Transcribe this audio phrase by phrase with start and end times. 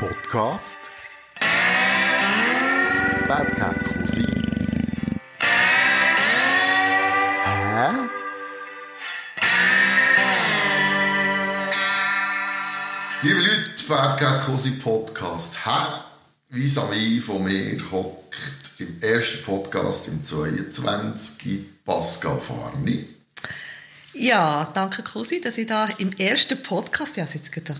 [0.00, 0.78] Podcast
[3.28, 4.42] Bad Cat Cousin
[7.44, 8.08] Hä?
[13.22, 15.66] Liebe Leute, Bad Cat Cosi Podcast.
[15.66, 16.02] Hä?
[16.48, 23.06] Vis-à-vis von mir hockt im ersten Podcast im 22 Pascal Farni.
[24.14, 27.76] Ja, danke Cousin, dass ich da im ersten Podcast, ja, jetzt gerade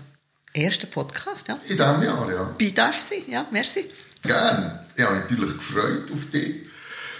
[0.55, 2.55] der erste Podcast, ja, In diesem Jahr, ja.
[2.57, 3.85] bei darf sein, ja, merci.
[4.23, 4.79] Gern.
[4.95, 6.67] Ich habe mich natürlich gefreut auf dich,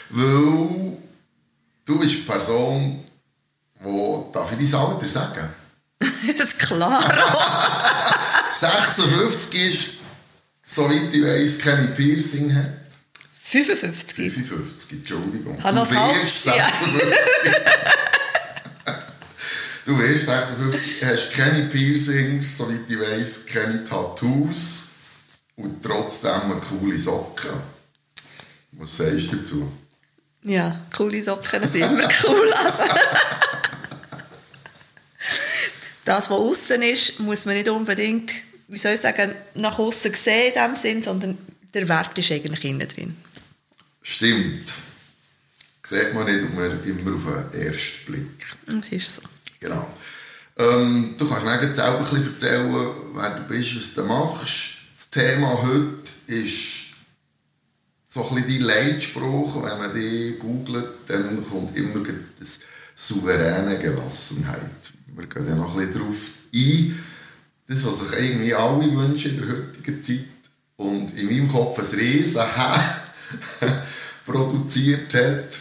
[0.09, 0.97] weil
[1.85, 3.03] du bist eine Person,
[3.83, 5.49] die, darf ich dein Alter sagen?
[5.99, 7.01] das ist klar.
[8.51, 9.89] 56 ist,
[10.61, 12.81] soweit ich weiss, keine Piercing hat.
[13.33, 14.31] 55.
[14.31, 15.61] 55, Entschuldigung.
[15.63, 17.53] Habe noch du wirst halbes 56.
[19.85, 24.91] du wirst 56, hast keine Piercings, soweit ich weiss, keine Tattoos
[25.55, 27.51] und trotzdem eine coole Socken.
[28.73, 29.71] Was sagst du dazu?
[30.43, 32.53] Ja, coole Socken sind immer cool.
[32.53, 32.83] Also.
[36.05, 38.33] Das, was außen ist, muss man nicht unbedingt,
[38.67, 41.37] wie soll ich sagen, nach außen sehen in dem Sinn, sondern
[41.73, 43.15] der Wert ist eigentlich innen drin.
[44.01, 44.73] Stimmt.
[45.83, 48.47] Sieht man nicht immer auf den ersten Blick.
[48.65, 49.21] Das ist so.
[49.61, 49.87] Genau.
[50.57, 54.71] Ähm, du kannst mir jetzt selber ein bisschen erzählen, wer du bist, was du machst.
[54.95, 56.87] Das Thema heute ist
[58.07, 59.63] so ein bisschen dein Leitspruch.
[59.63, 62.03] Wenn man die googelt, dann kommt immer
[62.39, 62.61] das
[62.95, 64.93] souveräne Gelassenheit.
[65.15, 67.03] Wir gehen ja noch ein bisschen darauf ein.
[67.67, 70.25] Das, was sich irgendwie alle wünschen in der heutigen Zeit
[70.75, 72.41] und in meinem Kopf ein riesen
[74.25, 75.59] produziert hat.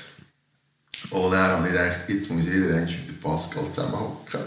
[1.10, 4.40] Und dann habe ich gedacht, jetzt muss jeder eigentlich mit Pascal zusammenhocken.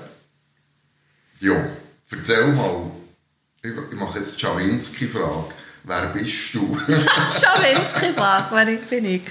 [1.39, 1.65] Ja,
[2.11, 2.91] erzähl mal.
[3.61, 5.45] Ich ich mache jetzt die Schawinski-Frage.
[5.83, 6.77] Wer bist du?
[6.87, 9.21] Schawinski fragt, wer bin ich?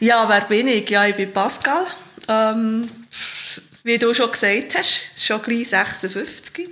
[0.00, 0.88] Ja, wer bin ich?
[0.90, 1.86] Ja, ich bin Pascal.
[2.28, 2.88] Ähm,
[3.82, 6.68] wie du schon gesagt hast, schon gleich 56.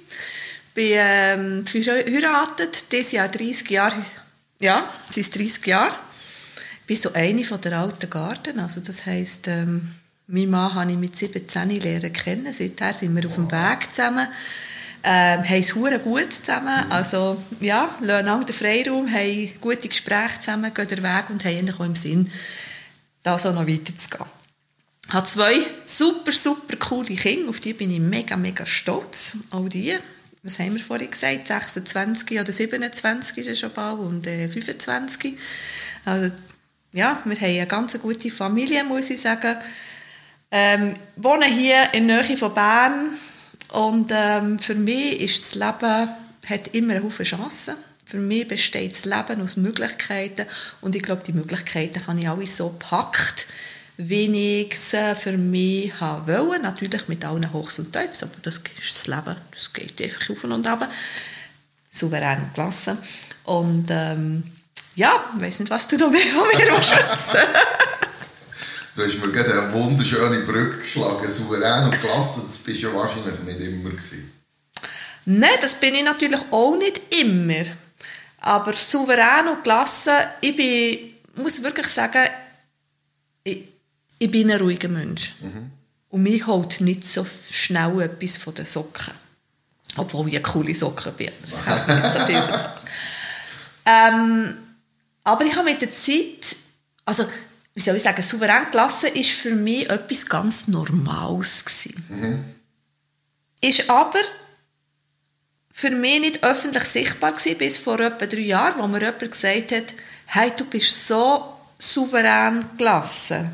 [0.74, 4.04] Bin ähm, verheiratet, dieses Jahr 30 Jahre.
[4.60, 5.94] Ja, es ist 30 Jahre.
[6.80, 8.60] Ich bin so eine von der alten Garten.
[8.60, 9.94] Also das heisst, ähm,
[10.28, 12.52] mein Mann habe ich mit 17 lernen kennen.
[12.52, 14.26] Seither sind wir auf dem Weg zusammen.
[15.04, 16.90] Ähm, haben es hure gut zusammen.
[16.90, 21.84] Also, ja, lassen den Freiraum, haben gute Gespräche zusammen, gehen den Weg und haben auch
[21.84, 22.30] im Sinn,
[23.22, 24.26] da so noch weiterzugehen.
[25.06, 25.54] Ich habe zwei
[25.86, 29.36] super, super coole Kinder, auf die bin ich mega, mega stolz.
[29.52, 29.96] Auch die,
[30.42, 35.34] was haben wir vorhin gesagt, 26 oder 27 ist es schon bald und äh, 25.
[36.04, 36.32] Also,
[36.92, 39.56] ja, wir haben eine ganz gute Familie, muss ich sagen.
[40.50, 43.18] Ähm, wohnen hier in der Nähe von Bern
[43.72, 46.08] und ähm, für mich ist das Leben
[46.48, 47.74] hat immer eine Haufen Chancen.
[48.04, 50.46] Für mich besteht das Leben aus Möglichkeiten
[50.80, 53.48] und ich glaube, die Möglichkeiten habe ich alle so gepackt,
[53.96, 56.62] wie ich sie für mich wollte.
[56.62, 59.36] Natürlich mit allen Hochs und Tiefs, aber das ist das Leben.
[59.50, 60.88] Das geht einfach auf und ab.
[61.90, 62.98] Souverän und gelassen.
[63.44, 64.44] Und ähm,
[64.94, 67.38] ja, ich weiß nicht, was du noch mehr von mir wissen
[68.96, 71.28] Du hast mir gerade eine wunderschöne Brücke geschlagen.
[71.28, 73.90] Souverän und gelassen, das bist ja wahrscheinlich nicht immer.
[73.90, 74.32] Gewesen.
[75.26, 77.64] Nein, das bin ich natürlich auch nicht immer.
[78.40, 82.26] Aber souverän und gelassen, ich bin, muss wirklich sagen,
[83.44, 83.64] ich,
[84.18, 85.34] ich bin ein ruhiger Mensch.
[86.08, 89.12] Und mich holt nicht so schnell etwas von den Socken.
[89.98, 91.32] Obwohl ich eine coole Socken bin.
[91.42, 92.88] Das hält nicht so viel von den Socken.
[93.88, 94.52] Ähm,
[95.22, 96.56] aber ich habe mit der Zeit,
[97.04, 97.24] also
[97.76, 102.04] wie soll ich sagen, souverän gelassen ist für mich etwas ganz Normales gewesen.
[103.60, 104.18] Ist aber
[105.72, 109.72] für mich nicht öffentlich sichtbar gewesen, bis vor etwa drei Jahren, wo mir jemand gesagt
[109.72, 109.94] hat,
[110.24, 113.52] hey, du bist so souverän gelassen.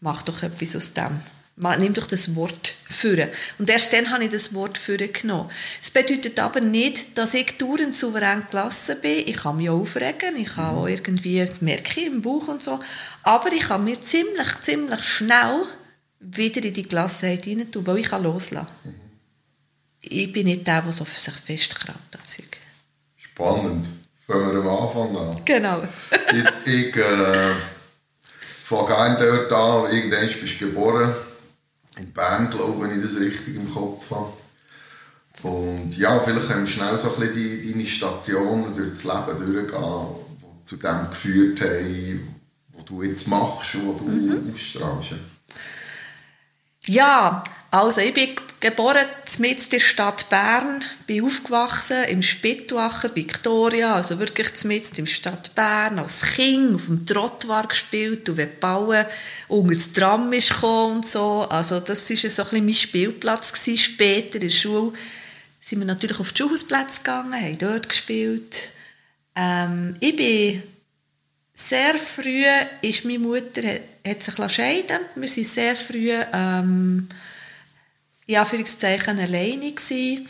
[0.00, 1.20] Mach doch etwas aus dem.
[1.56, 3.28] Nimm doch das Wort führen.
[3.58, 5.50] Und erst dann habe ich das Wort führen genommen.
[5.80, 9.22] Es bedeutet aber nicht, dass ich dauernd souverän gelassen bin.
[9.26, 12.80] Ich kann mich auch aufregen, ich kann auch irgendwie, das merke im Bauch und so.
[13.22, 15.62] Aber ich kann mir ziemlich, ziemlich schnell
[16.18, 18.94] wieder in die Gelassenheit hinein tun, weil ich kann loslassen kann.
[20.00, 21.34] Ich bin nicht der, der so für sich
[21.86, 21.94] an
[22.26, 22.58] Zeug.
[23.16, 23.86] Spannend.
[24.26, 25.44] Fangen wir am Anfang an.
[25.44, 25.82] Genau.
[26.32, 27.52] ich ich äh,
[28.62, 29.94] fange dort an.
[29.94, 31.14] Irgendwann bist du geboren.
[31.96, 34.32] In Bern, glaube ich, wenn ich das richtig im Kopf habe.
[35.42, 39.52] Und ja, vielleicht können wir schnell so ein bisschen die, deine Stationen durch das Leben
[39.54, 40.06] durchgehen,
[40.62, 42.34] die zu dem geführt haben,
[42.72, 44.52] was du jetzt machst und was du Mhm.
[44.54, 45.14] ausstrahlst.
[46.86, 48.30] Ja, also ich bin
[48.64, 49.04] geboren
[49.42, 55.98] in der Stadt Bern, bin aufgewachsen im Spitwacher, Victoria, also wirklich in der Stadt Bern,
[55.98, 59.04] als Kind auf dem Trottoir gespielt und wenn Bauen
[59.48, 63.76] unter das Tram ist und so, also das war so ein bisschen mein Spielplatz gewesen.
[63.76, 64.94] Später in der Schule
[65.60, 68.70] sind wir natürlich auf die Schulhausplätze gegangen, haben dort gespielt.
[69.36, 70.62] Ähm, ich bin
[71.52, 72.44] sehr früh
[72.80, 77.08] ist meine Mutter hat, hat sich scheiden Wir sind sehr früh ähm,
[78.26, 80.28] in Anführungszeichen alleine gewesen.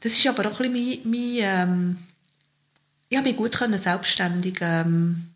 [0.00, 1.96] Das ist aber auch ein bisschen mein, mein ähm,
[3.08, 5.28] ich habe mich gut können selbstständig ähm,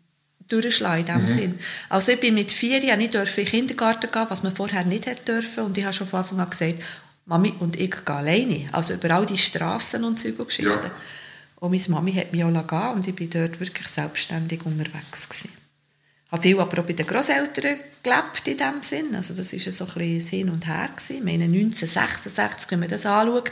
[0.47, 1.27] durchschlagen in dem mhm.
[1.27, 1.59] Sinn.
[1.89, 5.05] Also ich bin mit vier Jahren nicht in den Kindergarten gehen, was man vorher nicht
[5.05, 6.81] hätte dürfen und ich habe schon von Anfang an gesagt,
[7.25, 8.69] Mami und ich gehen alleine.
[8.71, 10.71] Also über all die Straßen und Zeug und Geschichten.
[10.71, 10.91] Ja.
[11.57, 15.66] Und meine Mami hat mich auch gehen und ich bin dort wirklich selbstständig unterwegs gewesen.
[16.31, 19.15] Habe viel aber auch bei den Großeltern gelebt in diesem Sinn.
[19.15, 20.89] Also das war so ein bisschen Hin und Her.
[20.93, 21.17] Gewesen.
[21.17, 23.51] Ich meine, 1966, wenn man das anschaut,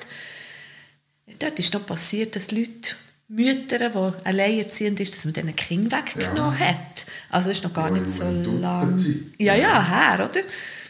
[1.39, 2.95] dort ist noch passiert, dass Leute,
[3.27, 6.67] Mütter, die alleinerziehend sind, dass man diesen Kind weggenommen ja.
[6.67, 7.05] hat.
[7.29, 9.01] Also das ist noch gar nicht so lange.
[9.39, 10.41] Ja, ja, her, oder?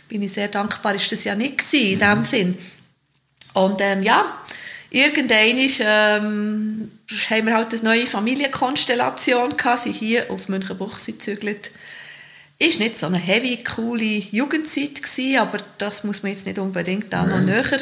[0.09, 2.25] Bin ich sehr dankbar, ist das ja nicht gewesen, in mhm.
[2.25, 2.57] Sinn.
[3.53, 4.37] Und ähm, ja,
[4.95, 6.91] irgendwann ähm,
[7.29, 11.71] haben wir halt eine neue Familienkonstellation gehabt, sind hier auf Münchenbuchsee gezügelt.
[12.57, 17.11] Ist nicht so eine heavy, coole Jugendzeit gewesen, aber das muss man jetzt nicht unbedingt
[17.11, 17.79] da noch näher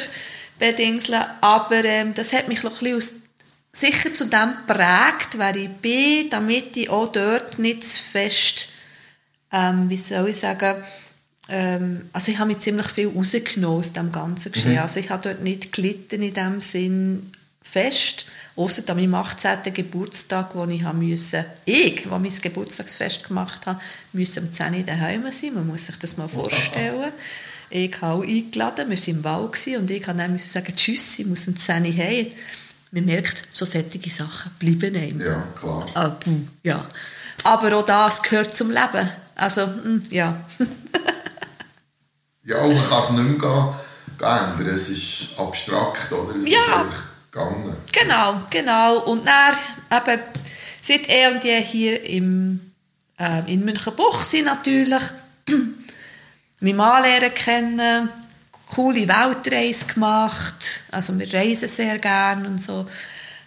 [0.58, 1.24] bedingseln.
[1.40, 3.12] Aber ähm, das hat mich noch ein bisschen aus,
[3.72, 8.70] sicher zu dem geprägt, wer ich bin, damit ich auch dort nicht zu fest,
[9.52, 10.82] ähm, wie soll ich sagen,
[11.48, 14.72] ähm, also ich habe mich ziemlich viel rausgenommen aus dem ganzen Geschehen.
[14.72, 14.78] Mhm.
[14.78, 17.26] Also ich habe dort nicht gelitten in dem Sinn
[17.62, 18.26] fest,
[18.56, 19.74] außer an meinem 18.
[19.74, 23.80] Geburtstag, wo ich müssen, ich, wo mein Geburtstagsfest gemacht habe,
[24.12, 25.54] müssen um 10 Uhr daheim sein.
[25.54, 27.12] Man muss sich das mal vorstellen.
[27.70, 31.26] Ich habe auch eingeladen, wir waren im Wald und ich musste dann sagen, tschüss, ich
[31.26, 32.26] muss um 10 Uhr heim.
[32.92, 35.20] Man merkt, so solche Sachen bleiben einem.
[35.20, 35.86] Ja, klar.
[35.94, 36.16] Ah,
[36.62, 36.86] ja.
[37.42, 39.08] Aber auch das gehört zum Leben.
[39.34, 40.44] Also, hm, ja.
[42.44, 43.74] ja, man kann es nicht mehr
[44.20, 44.68] ändern.
[44.68, 46.36] Es ist abstrakt, oder?
[46.36, 46.84] Es ja.
[47.30, 47.76] gegangen.
[47.92, 49.00] Genau, genau.
[49.04, 49.56] Und dann
[49.90, 50.22] eben
[50.80, 52.72] seit eh und je hier im,
[53.18, 55.02] äh, in Münchenbuchsee natürlich
[56.60, 58.08] meinen Mann lernen kennen,
[58.66, 62.86] coole Weltreise gemacht, also wir reisen sehr gerne und so.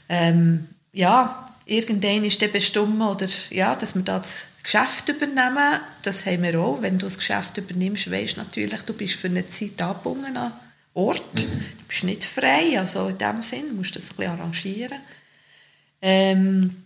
[0.10, 6.44] Ähm, ja, irgendwann ist dann bestimmt, oder, ja, dass wir das Geschäft übernehmen, das haben
[6.44, 6.82] wir auch.
[6.82, 10.52] Wenn du das Geschäft übernimmst, weißt du natürlich, du bist für eine Zeit angebunden an
[10.94, 11.36] Ort.
[11.36, 11.60] Mhm.
[11.78, 15.00] Du bist nicht frei, also in dem Sinn musst du das ein bisschen arrangieren.
[16.02, 16.84] Ähm,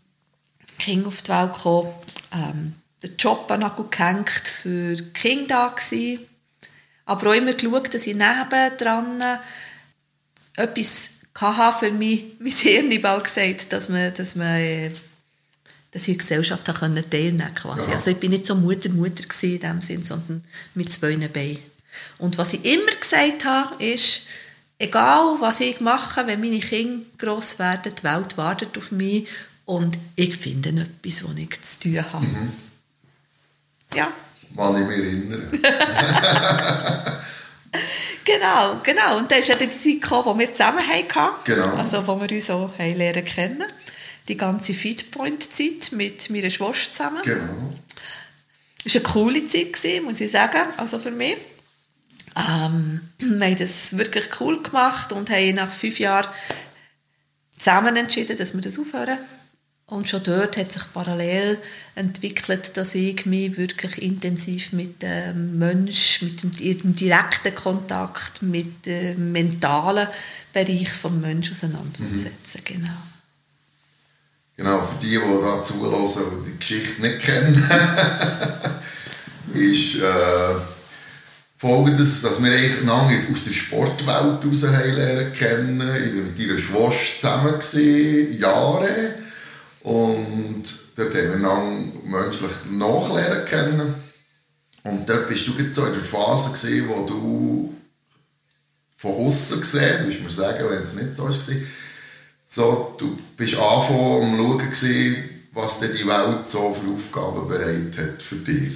[0.77, 1.93] Kind auf die Welt gekommen,
[2.31, 6.23] ähm, den Job an gehängt für Kinder da
[7.05, 9.23] aber auch immer geschaut, dass ich nebendran
[10.55, 14.91] etwas hatte für mich, mein Hirn bald gesagt, dass man, dass man äh,
[15.91, 17.53] dass ich Gesellschaft teilnehmen konnte.
[17.53, 17.89] Quasi.
[17.89, 17.95] Ja.
[17.95, 20.43] Also ich bin nicht so Mutter-Mutter in dem Sinn, sondern
[20.73, 21.59] mit zwei Beinen.
[22.17, 24.21] Und was ich immer gesagt habe, ist,
[24.79, 29.27] egal was ich mache, wenn meine Kinder gross werden, die Welt wartet auf mich
[29.65, 32.25] und ich finde etwas, was ich zu tun habe.
[32.25, 32.51] Mhm.
[33.93, 34.11] Ja.
[34.55, 35.41] Wann ich mich erinnere.
[38.25, 39.17] genau, genau.
[39.17, 41.29] Und dann ist ja die Zeit gekommen, die wir zusammen hatten.
[41.45, 41.75] Genau.
[41.75, 43.65] Also, wo wir uns auch lernen kennen
[44.27, 47.21] die ganze Fitpoint-Zeit mit meiner Schwester zusammen.
[47.23, 47.73] Genau.
[48.83, 51.37] Es war eine coole Zeit, gewesen, muss ich sagen, also für mich.
[52.35, 56.29] Ähm, wir haben das wirklich cool gemacht und haben nach fünf Jahren
[57.57, 59.19] zusammen entschieden, dass wir das aufhören.
[59.91, 61.57] Und schon dort hat sich parallel
[61.95, 69.33] entwickelt, dass ich mich wirklich intensiv mit dem Mensch, mit dem, direkten Kontakt, mit dem
[69.33, 70.07] mentalen
[70.53, 72.59] Bereich des Menschen auseinandersetze.
[72.59, 72.63] Mhm.
[72.63, 72.97] Genau.
[74.57, 77.55] Genau, für die, die da zulassen und die Geschichte nicht kennen,
[79.53, 80.55] ist äh,
[81.57, 85.81] folgendes, dass wir eigentlich lange aus der Sportwelt heraus lernen kennen.
[85.81, 89.15] Ich war mit ihrer Schwester zusammen, gewesen, Jahre.
[89.83, 90.63] Und
[90.95, 93.93] dort haben wir lange menschlich nachlernen kennen.
[94.83, 97.75] Und dort bist du so in der Phase, gewesen, wo du
[98.97, 101.31] von außen gesehen, du mir sagen, wenn es nicht so war,
[102.53, 105.15] so, du bist angefangen am Schauen, gewesen,
[105.53, 108.73] was denn die Welt so für Aufgaben bereit hat für dich.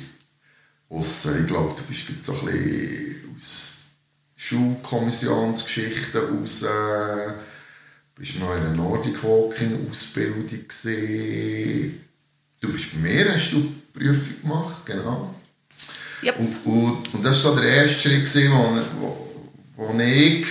[0.87, 3.77] Ausser, ich glaube, du bist so ein bisschen aus
[4.37, 7.33] Schulkommissionsgeschichten raus, äh,
[8.15, 11.99] bist noch in einer Nordic Walking Ausbildung gewesen.
[12.61, 15.35] Du bist bei mir, hast du Prüfung gemacht, genau.
[16.23, 16.39] Yep.
[16.39, 19.11] Und, und, und das war so der erste Schritt, gewesen, wo,
[19.75, 20.45] wo, wo ich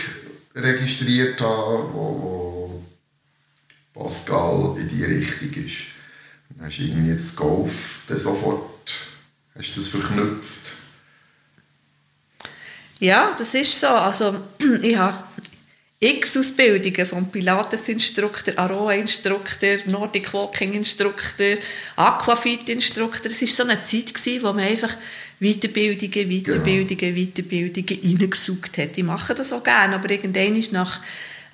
[0.55, 2.54] registriert habe, wo, wo
[3.95, 5.87] Pascal in die Richtung ist.
[6.51, 8.93] Dann hast du irgendwie das Golf dann sofort
[9.57, 10.73] hast das verknüpft.
[12.99, 13.87] Ja, das ist so.
[13.87, 14.37] Also,
[14.83, 15.23] ich habe
[16.01, 21.57] x Ausbildungen vom Pilates-Instruktor, Aroa-Instruktor, Nordic Walking-Instruktor,
[21.97, 23.31] Aquafit-Instruktor.
[23.31, 24.95] Es war so eine Zeit, gewesen, wo man einfach
[25.41, 27.27] Weiterbildungen, Weiterbildungen, genau.
[27.27, 28.99] Weiterbildungen reingesaugt hat.
[28.99, 31.01] Ich mache das auch gerne, aber irgendwann ist nach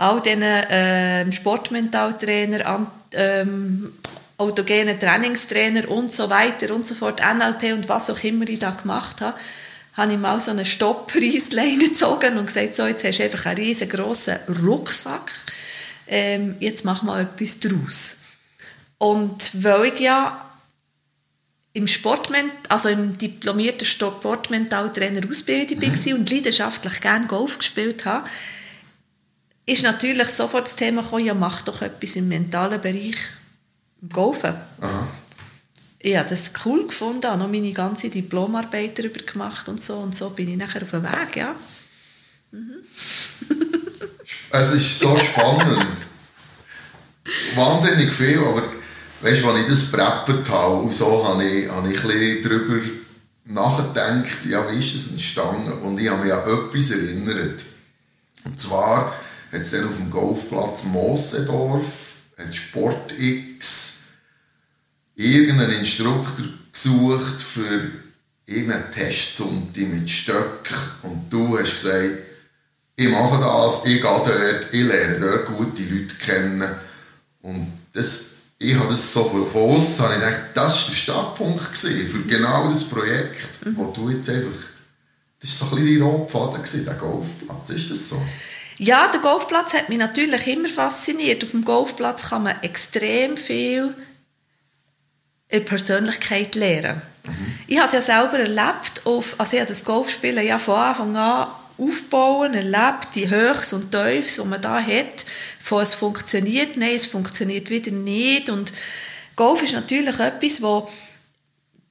[0.00, 3.92] all diesen äh, Sportmentaltrainer, ähm,
[4.38, 8.70] autogenen Trainingstrainer und so weiter und so fort, NLP und was auch immer ich da
[8.70, 9.36] gemacht habe,
[9.94, 13.58] habe ich mal so eine Stopppreisleine gezogen und gesagt, so, jetzt hast du einfach einen
[13.58, 15.30] riesengroßen Rucksack,
[16.06, 18.16] ähm, jetzt mach mal etwas draus.
[18.96, 20.46] Und weil ich ja
[21.74, 26.06] im Sportment also im diplomierten Sportmentaltrainer Ausbildung mhm.
[26.06, 28.24] war und leidenschaftlich gerne Golf gespielt habe,
[29.66, 33.16] ist natürlich sofort das Thema gekommen, ja, mach doch etwas im mentalen Bereich
[34.02, 34.54] im Golfen.
[34.80, 35.08] Aha
[36.02, 40.16] ich habe das cool gefunden, habe noch meine ganze Diplomarbeit darüber gemacht und so und
[40.16, 41.54] so bin ich nachher auf dem Weg, ja.
[42.50, 42.76] Mhm.
[44.50, 46.06] es ist so spannend.
[47.54, 48.62] Wahnsinnig viel, aber
[49.20, 52.42] weißt du, als ich das preppet habe und so, habe ich, habe ich ein bisschen
[52.44, 52.80] darüber
[53.44, 55.72] nachgedacht, ja, wie ist das entstanden?
[55.82, 57.62] Und ich habe mich an etwas erinnert.
[58.44, 59.14] Und zwar
[59.52, 62.10] hat es dann auf dem Golfplatz Mosendorf
[62.52, 63.98] Sport X
[65.14, 67.90] irgendeinen Instruktor gesucht für
[68.46, 72.18] irgendeinen Testsonntag mit Stöcken und du hast gesagt,
[72.96, 76.68] ich mache das, ich gehe dort, ich lerne dort gute Leute kennen
[77.42, 78.26] und das,
[78.58, 82.84] ich habe das so von, außen ich gedacht, das war der Startpunkt für genau das
[82.84, 83.76] Projekt, mhm.
[83.76, 84.50] wo du jetzt einfach,
[85.40, 88.22] das war so ein bisschen die Rotfaden, der Golfplatz, ist das so?
[88.82, 91.44] Ja, der Golfplatz hat mich natürlich immer fasziniert.
[91.44, 93.94] Auf dem Golfplatz kann man extrem viel
[95.50, 97.02] in Persönlichkeit lernen.
[97.26, 97.58] Mhm.
[97.66, 101.14] Ich habe es ja selber erlebt, auf, also ich habe das Golfspielen ja von Anfang
[101.14, 105.26] an aufbauen, erlebt, die Höchst und Tiefs, die man da hat,
[105.62, 108.72] von es funktioniert, nein, es funktioniert wieder nicht und
[109.36, 110.88] Golf ist natürlich etwas, wo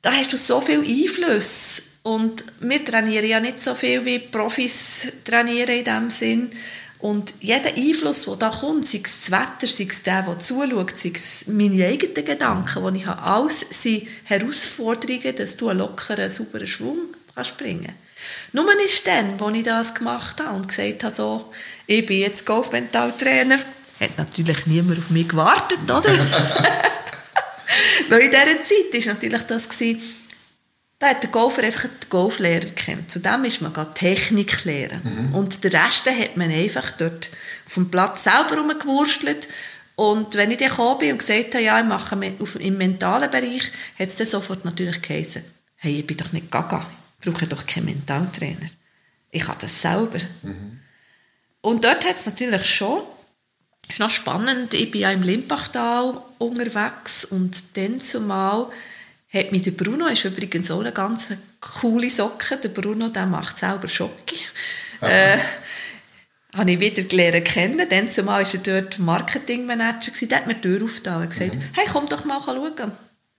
[0.02, 5.12] da hast du so viel Einfluss und wir trainieren ja nicht so viel wie Profis
[5.24, 6.50] trainieren in dem Sinn
[7.00, 10.98] und jeder Einfluss, der da kommt, sei es das Wetter, sei es der, der zuschaut,
[10.98, 16.30] sei es meine eigenen Gedanken, die ich habe, alles sind Herausforderungen, dass du einen lockeren,
[16.30, 16.98] sauberen Schwung
[17.34, 17.94] kannst bringen
[18.52, 21.54] Nur ist dann, als ich das gemacht habe und gesagt habe, so,
[21.88, 23.60] ich bin jetzt Golfmentaltrainer,
[24.00, 26.04] hat natürlich niemand auf mich gewartet, oder?
[28.10, 30.02] Weil in dieser Zeit war natürlich das, gewesen,
[31.00, 33.10] da hat der Golfer einfach den Golflehrer kennt.
[33.10, 35.30] Zudem ist man Technik lernen.
[35.30, 35.36] Mhm.
[35.36, 37.32] Und den Rest hat man einfach dort
[37.66, 39.48] auf dem Platz selber rumgewurstelt.
[39.96, 42.18] Und wenn ich dann gekommen bin und gesagt habe, ja, ich mache
[42.60, 45.44] im mentalen Bereich, hat es dann sofort natürlich geheißen,
[45.78, 46.86] hey, ich bin doch nicht gaga,
[47.22, 48.68] ich brauche doch keinen Mentaltrainer.
[49.32, 50.20] Ich habe das selber.
[50.42, 50.80] Mhm.
[51.62, 53.04] Und dort hat es natürlich schon,
[53.84, 58.68] es ist noch spannend, ich bin ja im Limpachtal unterwegs und dann zumal
[59.32, 61.28] hat mich der Bruno, ist übrigens auch eine ganz
[61.62, 64.36] coole Socke, der Bruno, der macht selber Schocke.
[65.02, 65.38] Äh,
[66.56, 67.88] habe ich wieder gelernt kennen.
[67.90, 70.12] Dann zumal war er dort Marketingmanager.
[70.26, 71.64] Der hat mir die Tür aufgetan und gesagt, mhm.
[71.74, 72.92] hey, komm doch mal schauen.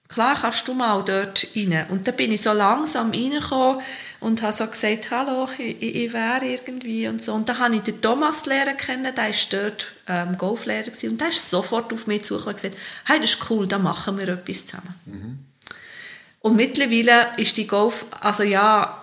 [0.08, 1.86] Klar kannst du mal dort rein.
[1.88, 3.80] Und dann bin ich so langsam reingekommen
[4.18, 7.32] und habe so gesagt, hallo, ich, ich wäre irgendwie und so.
[7.32, 11.28] Und dann habe ich den Thomas lernen kennen, der war dort ähm, Golflehrer und der
[11.28, 14.66] ist sofort auf mich zugekommen und gesagt, hey, das ist cool, da machen wir etwas
[14.66, 14.94] zusammen.
[15.06, 15.49] Mhm.
[16.40, 18.96] Und mittlerweile ist die Golf, also ja,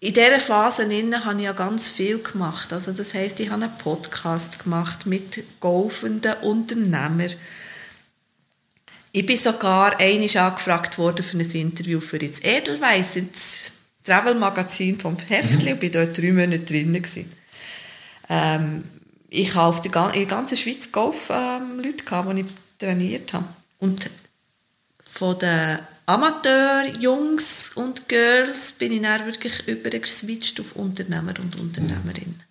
[0.00, 2.72] in dieser Phase habe ich ja ganz viel gemacht.
[2.72, 7.34] Also das heißt, ich habe einen Podcast gemacht mit golfenden Unternehmern.
[9.12, 13.72] Ich bin sogar einmal angefragt worden für ein Interview für jetzt Edelweiss, ins
[14.04, 17.02] Travel-Magazin vom Heftli, und bin dort drei Monate drin.
[18.28, 18.84] Ähm,
[19.28, 22.46] ich habe auf in der ganzen Schweiz Golf-Leute, ähm, die ich
[22.78, 23.44] trainiert habe.
[23.78, 24.08] Und
[25.12, 32.42] von den Amateur-Jungs und Girls bin ich dann wirklich übergeswitcht auf Unternehmer und Unternehmerinnen.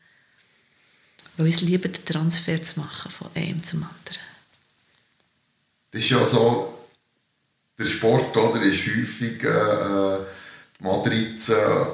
[1.36, 4.24] Weil ich es liebe, den Transfer zu machen von einem zum anderen.
[5.92, 6.88] Das ist ja so,
[7.78, 10.20] der Sport oder, ist häufig äh,
[10.80, 11.88] die Matrize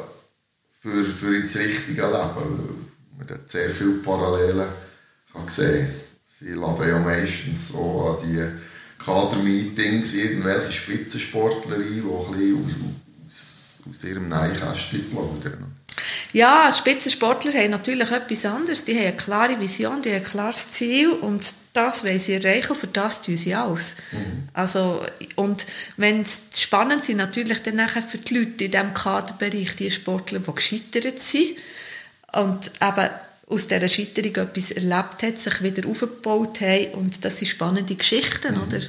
[0.69, 2.91] für, für das richtige Leben.
[3.17, 4.67] Man hat sehr viele Parallelen
[5.33, 5.49] kann.
[5.49, 8.74] Sie laden ja meistens so an die
[9.05, 12.71] Kadermeetings irgendwelche Spitzensportler ein, die ein bisschen aus,
[13.27, 15.75] aus, aus ihrem Neinkästchen plaudern.
[16.33, 18.83] Ja, Spitzensportler haben natürlich etwas anderes.
[18.83, 22.75] Die haben eine klare Vision, die haben ein klares Ziel und das wollen sie erreichen,
[22.75, 23.95] für das tun sie alles.
[24.11, 24.49] Mhm.
[24.53, 25.01] Also,
[25.35, 25.65] und
[25.97, 30.55] wenn spannend sind natürlich dann nachher für die Leute in diesem Kaderbereich, die Sportler, die
[30.55, 31.57] gescheitert sind
[32.33, 33.09] und eben
[33.47, 38.55] aus dieser Scheiterung etwas erlebt haben, sich wieder aufgebaut haben und das sind spannende Geschichten,
[38.55, 38.63] mhm.
[38.63, 38.81] oder?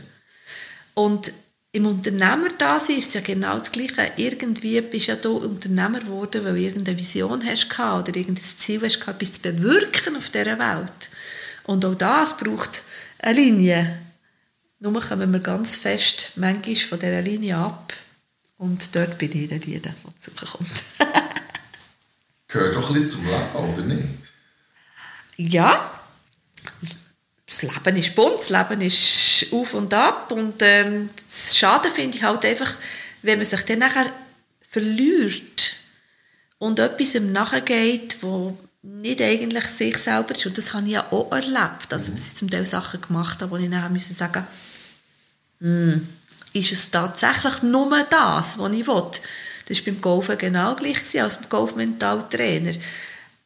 [0.94, 1.32] Und
[1.72, 4.10] im Unternehmer da ist es ja genau das Gleiche.
[4.16, 9.06] Irgendwie bist ja du Unternehmer geworden, weil du irgendeine Vision hast oder irgendein Ziel hast
[9.06, 11.10] etwas zu bewirken auf dieser Welt.
[11.64, 12.82] Und auch das braucht
[13.18, 13.98] eine Linie.
[14.78, 17.92] Nur kommen wir ganz fest manchmal von dieser Linie ab.
[18.56, 20.84] Und dort bin ich dann die, der zu kommt.
[22.48, 24.25] Gehört doch ein bisschen zum Leben, oder nicht?
[25.36, 25.90] Ja,
[27.46, 32.16] das Leben ist bunt, das Leben ist auf und ab und ähm, das Schade finde
[32.16, 32.74] ich halt einfach,
[33.22, 34.10] wenn man sich dann nachher
[34.68, 35.76] verliert
[36.58, 40.46] und etwas im nachgeht, wo nicht eigentlich sich selber ist.
[40.46, 41.92] Und das habe ich ja auch erlebt.
[41.92, 44.46] Also, dass ich zum Teil Sachen gemacht habe, wo ich nachher müssen sagen
[45.60, 46.08] hm,
[46.52, 49.10] ist es tatsächlich nur das, was ich will?
[49.68, 52.72] Das war beim Golfen genau gleich als beim Golfmentaltrainer.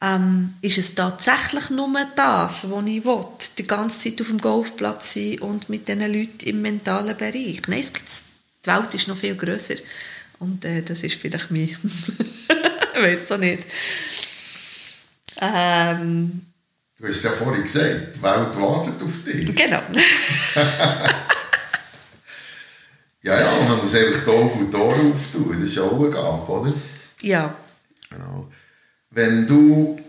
[0.02, 3.26] Ähm, ist es tatsächlich nur das, was ich will,
[3.58, 7.60] die ganze Zeit auf dem Golfplatz sein und mit diesen Leuten im mentalen Bereich?
[7.66, 8.08] Nein, es gibt,
[8.64, 9.74] die Welt ist noch viel grösser
[10.38, 11.68] und äh, das ist vielleicht mein...
[12.94, 13.64] ich weiß es nicht.
[15.42, 16.46] Ähm,
[16.98, 19.54] du hast es ja vorhin gesagt, die Welt wartet auf dich.
[19.54, 19.82] Genau.
[23.22, 26.08] ja, ja, man muss einfach die Augen und die Ohren auftun, das ist auch eine
[26.10, 26.72] Gabe, oder?
[27.20, 27.54] Ja.
[28.08, 28.50] Genau.
[29.10, 30.00] Wenn du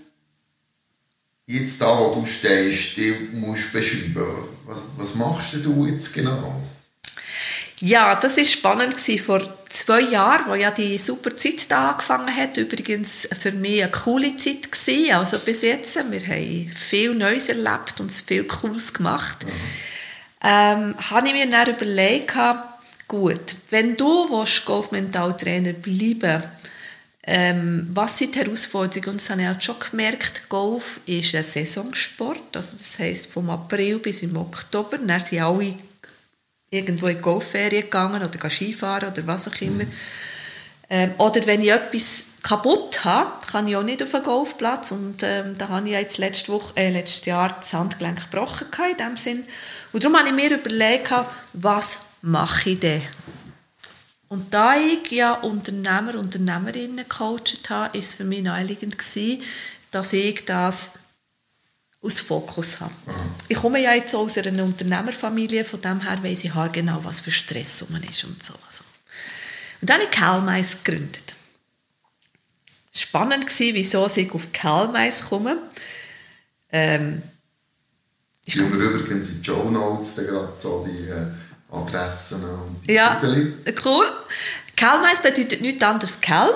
[1.46, 4.26] jetzt da, wo du stehst, die musst beschreiben,
[4.66, 6.62] was, was machst du jetzt genau?
[7.80, 12.58] Ja, das war spannend vor zwei Jahren, wo ja die super Zeit da angefangen hat.
[12.58, 15.14] Übrigens für mich eine coole Zeit gewesen.
[15.14, 19.46] Also bis jetzt, wir haben viel Neues erlebt und viel Cooles gemacht.
[19.46, 19.52] Mhm.
[20.44, 22.36] Ähm, habe ich mir dann überlegt,
[23.08, 24.28] gut, wenn du
[24.66, 26.44] Golf-Mentaltrainer bleiben
[27.24, 29.10] ähm, was sind die Herausforderungen?
[29.10, 32.56] Und das habe ich auch schon gemerkt, Golf ist ein Saisonsport.
[32.56, 34.98] Also das heisst, vom April bis im Oktober.
[34.98, 35.76] Dann sind alle
[36.72, 39.84] irgendwo in die Golfferien gegangen oder Skifahren oder was auch immer.
[40.90, 44.92] Ähm, oder wenn ich etwas kaputt habe, kann ich auch nicht auf einen Golfplatz.
[44.92, 48.98] Und ähm, da habe ich jetzt letzte Woche, äh, letztes Jahr das Handgelenk gebrochen in
[48.98, 49.46] dem Sinn.
[49.94, 51.14] Und darum habe ich mir überlegt,
[51.54, 53.04] was mache ich denn?
[54.32, 59.44] Und da ich ja Unternehmer, Unternehmerinnen gecoacht habe, ist es für mich naheliegend gewesen,
[59.92, 60.92] dass ich das
[62.02, 62.94] aus Fokus habe.
[63.08, 63.12] Mhm.
[63.50, 67.30] Ich komme ja jetzt aus einer Unternehmerfamilie, von dem her weiss ich genau, was für
[67.30, 68.54] Stress man ist und so.
[68.66, 68.86] Also.
[69.82, 71.36] Und dann habe ich Calmais gegründet.
[72.94, 75.58] Spannend war, wieso ich auf Calmais komme.
[76.72, 77.22] Ähm,
[78.46, 81.28] ich komme übrigens in die Show Notes gerade so die äh,
[81.72, 83.20] Adressen und Ja,
[83.86, 84.06] cool.
[84.76, 86.56] Calmais bedeutet nichts anderes Calm,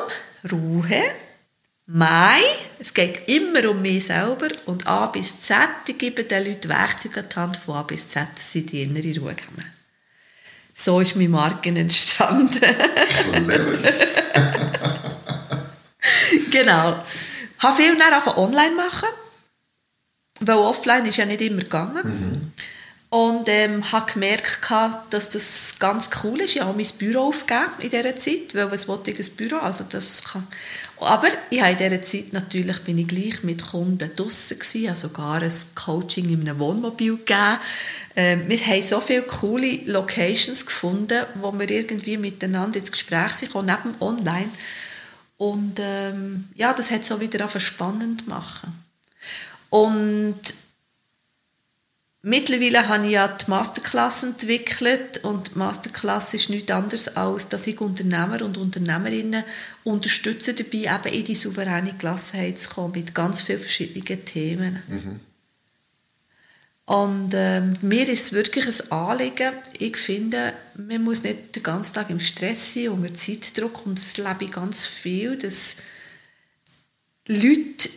[0.52, 1.04] Ruhe,
[1.88, 2.42] Mai,
[2.80, 7.20] es geht immer um mich selber und A bis Z, ich gebe den Leuten Werkzeuge
[7.20, 9.72] an die Hand von A bis Z, dass sie die innere Ruhe haben.
[10.74, 12.60] So ist mein Marken entstanden.
[16.52, 17.04] genau.
[17.58, 19.10] Ich habe viel dann online machen,
[20.42, 22.02] weil offline ist ja nicht immer gegangen.
[22.04, 22.52] Mhm.
[23.16, 24.60] Und ähm, habe gemerkt,
[25.10, 26.58] dass das ganz cool ist.
[26.58, 29.56] Ich habe mein Büro aufgegeben in dieser Zeit, weil was wollte ich ein Büro?
[29.56, 30.46] Also das kann.
[31.00, 34.98] Aber ich habe in dieser Zeit natürlich bin ich gleich mit Kunden draussen gewesen, habe
[34.98, 37.58] sogar ein Coaching in einem Wohnmobil gegeben.
[38.18, 43.56] Ähm, wir haben so viele coole Locations gefunden, wo wir irgendwie miteinander ins Gespräch sind,
[43.56, 44.50] neben online.
[45.38, 48.78] Und ähm, ja, das hat so wieder spannend machen.
[49.70, 50.65] Und
[52.28, 57.68] Mittlerweile habe ich ja die Masterclass entwickelt und die Masterclass ist nichts anderes als, dass
[57.68, 59.44] ich Unternehmer und Unternehmerinnen
[59.84, 64.82] unterstütze dabei, eben in die souveräne Gelassenheit zu kommen mit ganz vielen verschiedenen Themen.
[64.88, 65.20] Mhm.
[66.86, 69.54] Und ähm, mir ist es wirklich ein Anliegen.
[69.78, 74.18] Ich finde, man muss nicht den ganzen Tag im Stress sein, unter Zeitdruck und das
[74.18, 75.76] lebe ich ganz viel, dass
[77.28, 77.88] Leute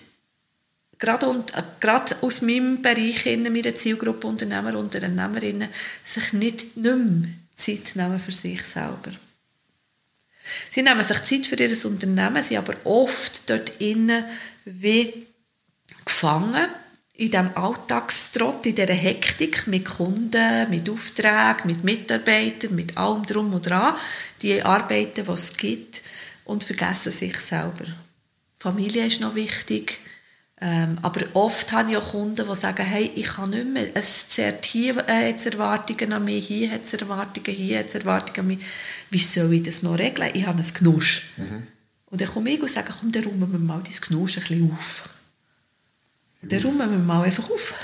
[0.98, 5.68] gerade, und, äh, gerade aus meinem Bereich, in meiner Zielgruppe Unternehmer und Unternehmerinnen,
[6.04, 9.12] sich nicht, nicht mehr Zeit nehmen für sich selber.
[10.70, 14.24] Sie nehmen sich Zeit für ihr Unternehmen, sind aber oft dort innen
[14.64, 15.26] wie
[16.04, 16.68] gefangen
[17.14, 23.52] in diesem Alltagstrott, in dieser Hektik mit Kunden, mit Aufträgen, mit Mitarbeitern, mit allem drum
[23.52, 23.96] und dran,
[24.40, 26.02] die Arbeiten, die es gibt,
[26.44, 27.86] und vergessen sich selber.
[28.58, 29.98] Familie ist noch wichtig.
[30.60, 34.28] Ähm, aber oft habe ich auch Kunden, die sagen, hey, ich kann nicht mehr, es
[34.28, 38.40] zerrt hier äh, jetzt Erwartungen an mich, hier hat es Erwartungen, hier hat es Erwartungen
[38.40, 38.58] an mich.
[39.10, 40.30] Wie soll ich das noch regeln?
[40.34, 41.30] Ich habe ein Genusch.
[42.06, 44.76] Und dann komme ich und sage, komm, dann räumen wir mal dein Genusch ein bisschen
[44.76, 45.08] auf.
[46.42, 47.74] Und dann räumen wir mal einfach auf.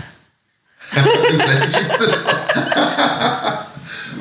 [0.94, 2.26] du sagst jetzt das.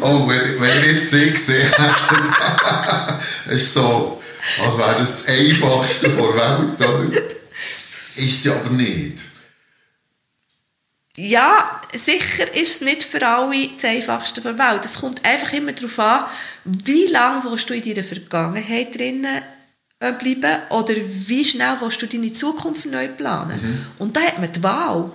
[0.01, 4.21] oh, wenn, wenn ich jetzt sie gesehen hätte, ist so,
[4.63, 7.21] als wäre das das Einfachste der Welt, oder?
[8.15, 9.19] Ist sie aber nicht.
[11.15, 14.83] Ja, sicher ist es nicht für alle das Einfachste der Welt.
[14.83, 16.25] Es kommt einfach immer darauf an,
[16.63, 19.41] wie lange willst du in deiner Vergangenheit drinnen
[19.99, 23.85] äh, bleiben oder wie schnell willst du deine Zukunft neu planen.
[23.99, 25.11] Und da hat man die Wahl.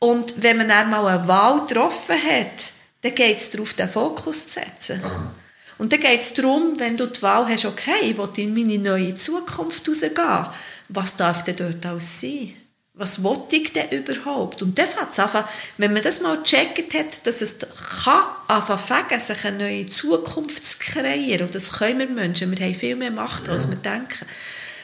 [0.00, 2.72] Und wenn man dann mal eine Wahl getroffen hat,
[3.02, 5.02] dann geht es darauf, den Fokus zu setzen.
[5.04, 5.32] Aha.
[5.78, 8.78] Und dann geht es darum, wenn du die Wahl hast, okay, ich will in meine
[8.78, 10.46] neue Zukunft rausgehen,
[10.88, 12.54] was darf denn dort alles sein?
[12.94, 14.60] Was will ich denn überhaupt?
[14.60, 15.44] Und dann fängt es an,
[15.76, 17.58] wenn man das mal gecheckt hat, dass es
[18.02, 21.46] kann anfangen sich eine neue Zukunft zu kreieren.
[21.46, 22.50] Und das können wir Menschen.
[22.50, 24.26] Wir haben viel mehr Macht, als wir denken.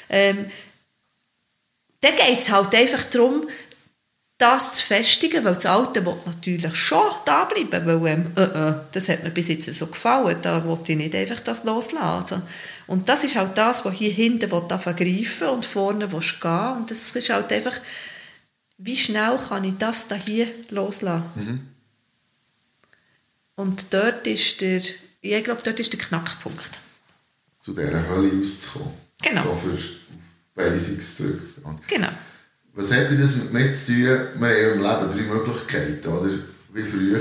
[0.09, 0.47] Ähm,
[2.03, 3.49] dann geht es halt einfach darum,
[4.39, 8.75] das zu festigen, weil das Alte will natürlich schon da bleiben, weil ähm, äh, äh,
[8.91, 12.43] das hat mir bis jetzt so gefallen, da wollte ich nicht einfach das loslassen.
[12.87, 17.15] Und das ist halt das, was hier hinten greifen und vorne willst gehen und das
[17.15, 17.79] ist halt einfach,
[18.79, 21.75] wie schnell kann ich das da hier loslassen?
[23.57, 24.83] Und dort ist der,
[25.21, 26.81] ich glaube, dort ist der Knackpunkt.
[27.61, 28.95] Zu dieser Hölle auszukommen.
[29.23, 29.43] Genau.
[29.43, 29.85] So für auf
[30.55, 31.81] Basics zurückzukommen.
[31.87, 32.09] Genau.
[32.75, 33.97] Was hat denn das mit mir zu tun?
[33.97, 36.31] Wir haben ja im Leben drei Möglichkeiten, oder?
[36.73, 37.21] Wie früher.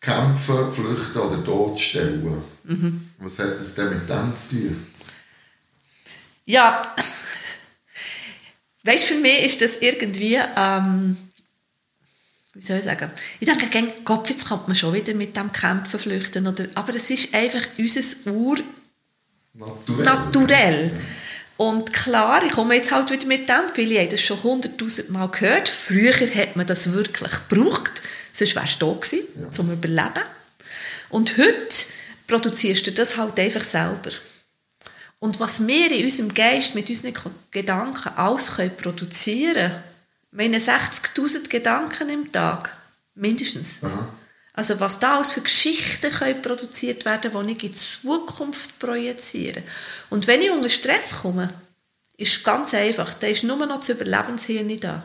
[0.00, 2.42] Kämpfen, flüchten oder totstellen.
[2.64, 3.08] Mhm.
[3.18, 4.86] Was hat das denn mit dem zu tun?
[6.44, 6.94] Ja,
[8.84, 11.16] weißt für mich ist das irgendwie, ähm,
[12.54, 13.10] wie soll ich sagen,
[13.40, 16.94] ich denke, gern, Gott, jetzt kommt man schon wieder mit dem Kämpfen flüchten, oder, aber
[16.94, 18.58] es ist einfach unser Ur
[19.54, 20.04] Naturell.
[20.04, 21.00] naturell.
[21.56, 25.28] Und klar, ich komme jetzt halt wieder mit dem, viele haben das schon hunderttausend Mal
[25.28, 25.68] gehört.
[25.68, 29.50] Früher hat man das wirklich gebraucht, sonst wärst du da gewesen, Ja.
[29.50, 30.22] zum Überleben.
[31.08, 31.76] Und heute
[32.26, 34.10] produzierst du das halt einfach selber.
[35.18, 37.14] Und was wir in unserem Geist mit unseren
[37.50, 39.82] Gedanken alles können produzieren können,
[40.32, 42.76] meine 60'000 Gedanken im Tag,
[43.14, 43.82] mindestens.
[43.82, 44.08] Aha.
[44.56, 49.62] Also was da alles für Geschichten können produziert werden, die ich in die Zukunft projiziere.
[50.08, 51.50] Und wenn ich unter Stress komme,
[52.16, 55.02] ist ganz einfach, da ist nur noch das Überlebenshirn da.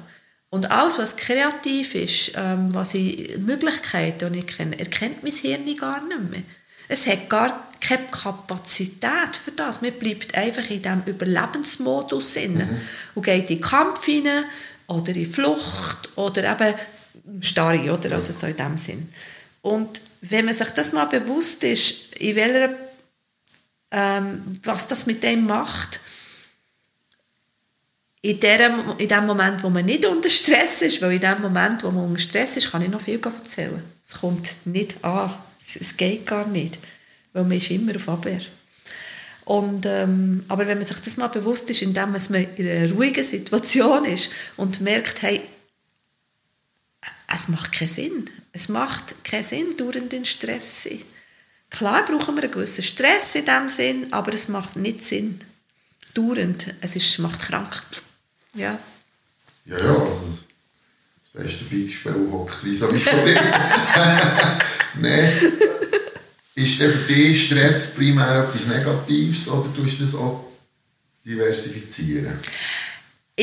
[0.50, 5.78] Und alles, was kreativ ist, ähm, was ich, Möglichkeiten, die ich kenne, erkennt mein Hirn
[5.78, 6.44] gar nicht mehr.
[6.88, 9.82] Es hat gar keine Kapazität für das.
[9.82, 12.82] Man bleibt einfach in diesem Überlebensmodus drin
[13.16, 14.46] und geht in den Kampf hinein
[14.88, 16.76] oder in Flucht oder eben
[17.42, 18.12] Starre, oder?
[18.14, 19.08] Also so in dem Sinn.
[19.62, 22.76] Und wenn man sich das mal bewusst ist, in welcher,
[23.91, 26.00] ähm, was das mit dem macht,
[28.24, 31.84] in, der, in dem Moment, wo man nicht unter Stress ist, weil in dem Moment,
[31.84, 33.82] wo man unter Stress ist, kann ich noch viel erzählen.
[34.04, 35.34] Es kommt nicht an.
[35.60, 36.78] Es, es geht gar nicht.
[37.34, 38.41] Weil man ist immer auf Abwehr.
[39.45, 42.21] Und, ähm, aber wenn man sich das mal bewusst ist, indem man
[42.56, 45.41] in einer ruhigen Situation ist und merkt, hey,
[47.34, 48.30] es macht keinen Sinn.
[48.54, 51.02] Es macht keinen Sinn, dauernd in Stress zu sein.
[51.70, 55.39] Klar brauchen wir einen gewissen Stress in diesem Sinn, aber es macht nicht Sinn.
[56.13, 56.74] Dauernd.
[56.82, 57.84] Es ist, macht krank.
[58.54, 58.78] Ja.
[59.65, 60.39] Ja, ja, also
[61.34, 63.39] das beste Beispiel hockt wie so wie von dir.
[65.00, 65.32] Nein.
[66.56, 70.52] Ist denn für dich Stress primär etwas Negatives oder tust du das auch
[71.24, 72.38] diversifizieren?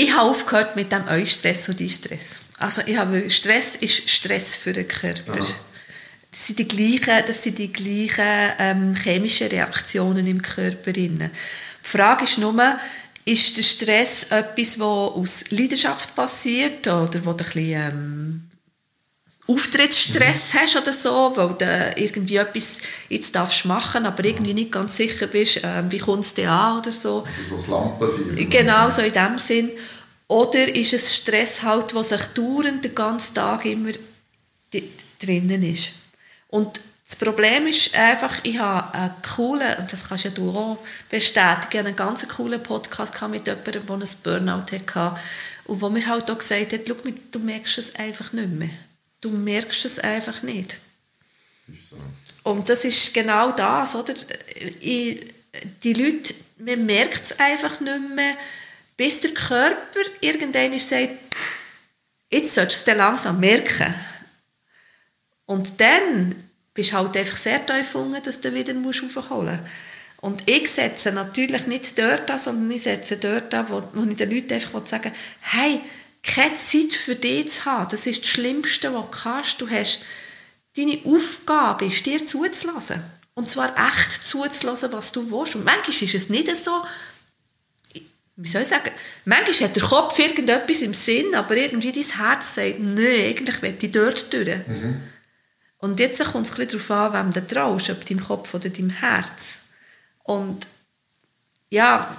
[0.01, 2.37] Ich habe aufgehört mit dem Eustress und Stress.
[2.59, 5.33] Also ich habe Stress ist Stress für den Körper.
[5.33, 5.55] Aha.
[6.31, 10.93] Das sind die gleichen, das sind die gleichen ähm, chemischen Reaktionen im Körper.
[10.93, 11.19] drin.
[11.85, 12.79] Die Frage ist nur,
[13.25, 18.48] ist der Stress etwas, was aus Leidenschaft passiert oder wo du ein bisschen ähm,
[19.49, 24.97] Auftrittsstress hast oder so, weil du irgendwie etwas jetzt darfst machen, aber irgendwie nicht ganz
[24.99, 27.25] sicher bist, ähm, wie kommt es dir an oder so.
[27.25, 28.47] Also so das Lampenfeuer.
[28.47, 29.71] Genau, so in dem Sinn.
[30.27, 33.91] Oder ist es Stress halt, der sich dauernd den ganzen Tag immer
[35.19, 35.93] drinnen ist.
[36.49, 40.77] Und das Problem ist einfach, ich habe einen coolen, und das kannst ja du auch
[41.09, 45.17] bestätigen, einen ganz coolen Podcast mit jemandem, der ein Burnout hatte.
[45.65, 46.97] Und wo mir halt auch gesagt hat, schau,
[47.31, 48.69] du merkst es einfach nicht mehr.
[49.21, 50.79] Du merkst es einfach nicht.
[51.91, 51.97] So.
[52.45, 54.15] Und das ist genau das, oder?
[54.81, 55.35] Ich,
[55.83, 58.37] die Leute man merkt es einfach nicht mehr,
[58.97, 61.11] bis der Körper irgendwann sagt,
[62.31, 63.95] jetzt solltest du es langsam merken.
[65.47, 66.35] Und dann
[66.75, 69.73] bist du halt einfach sehr tief unten, dass du wieder aufholen musst.
[70.21, 74.17] Und ich setze natürlich nicht dort an, sondern ich setze dort an, wo, wo ich
[74.17, 75.81] den Leuten einfach sagen hey,
[76.29, 79.61] keine Zeit für dich zu haben, das ist das Schlimmste, was du kannst.
[79.61, 80.03] Du hast,
[80.77, 83.03] deine Aufgabe ist, dir zuzulassen.
[83.35, 85.57] Und zwar echt zuzulassen, was du willst.
[85.57, 86.85] Und manchmal ist es nicht so,
[88.37, 88.91] wie soll ich sagen,
[89.25, 93.77] manchmal hat der Kopf irgendetwas im Sinn, aber irgendwie dein Herz sagt, nein, eigentlich will
[93.81, 94.67] ich dort durch.
[94.67, 95.01] Mhm.
[95.79, 98.69] Und jetzt kommt es ein bisschen darauf an, wem du traust, ob deinem Kopf oder
[98.69, 99.61] deinem Herz.
[100.25, 100.67] Und
[101.71, 102.17] ja,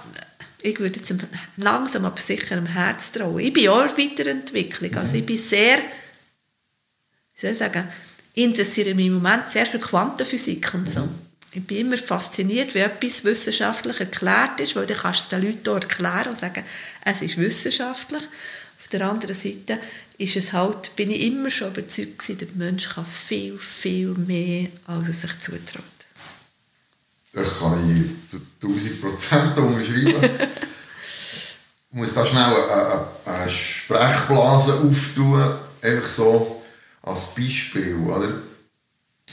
[0.62, 1.14] ich würde jetzt
[1.58, 3.40] langsam aber sicher am Herz trauen.
[3.40, 4.96] Ich bin auch in Weiterentwicklung.
[4.96, 7.88] Also ich bin sehr, wie soll ich sagen,
[8.34, 11.08] interessiere mich im Moment sehr für Quantenphysik und so.
[11.52, 15.50] Ich bin immer fasziniert, wie etwas wissenschaftlich erklärt ist, weil dann kannst du es den
[15.50, 16.64] Leuten erklären und sagen,
[17.04, 18.22] es ist wissenschaftlich.
[18.80, 19.80] Auf der anderen Seite
[20.18, 24.68] ist es halt, bin ich immer schon überzeugt gewesen, der Mensch kann viel, viel mehr,
[24.86, 25.99] als er sich zutraut.
[27.34, 30.16] Das kann ich zu 1000 Prozent unterschreiben.
[31.92, 36.64] ich muss da schnell eine, eine, eine Sprechblase auftun, einfach so
[37.04, 37.96] als Beispiel.
[37.96, 38.34] Oder?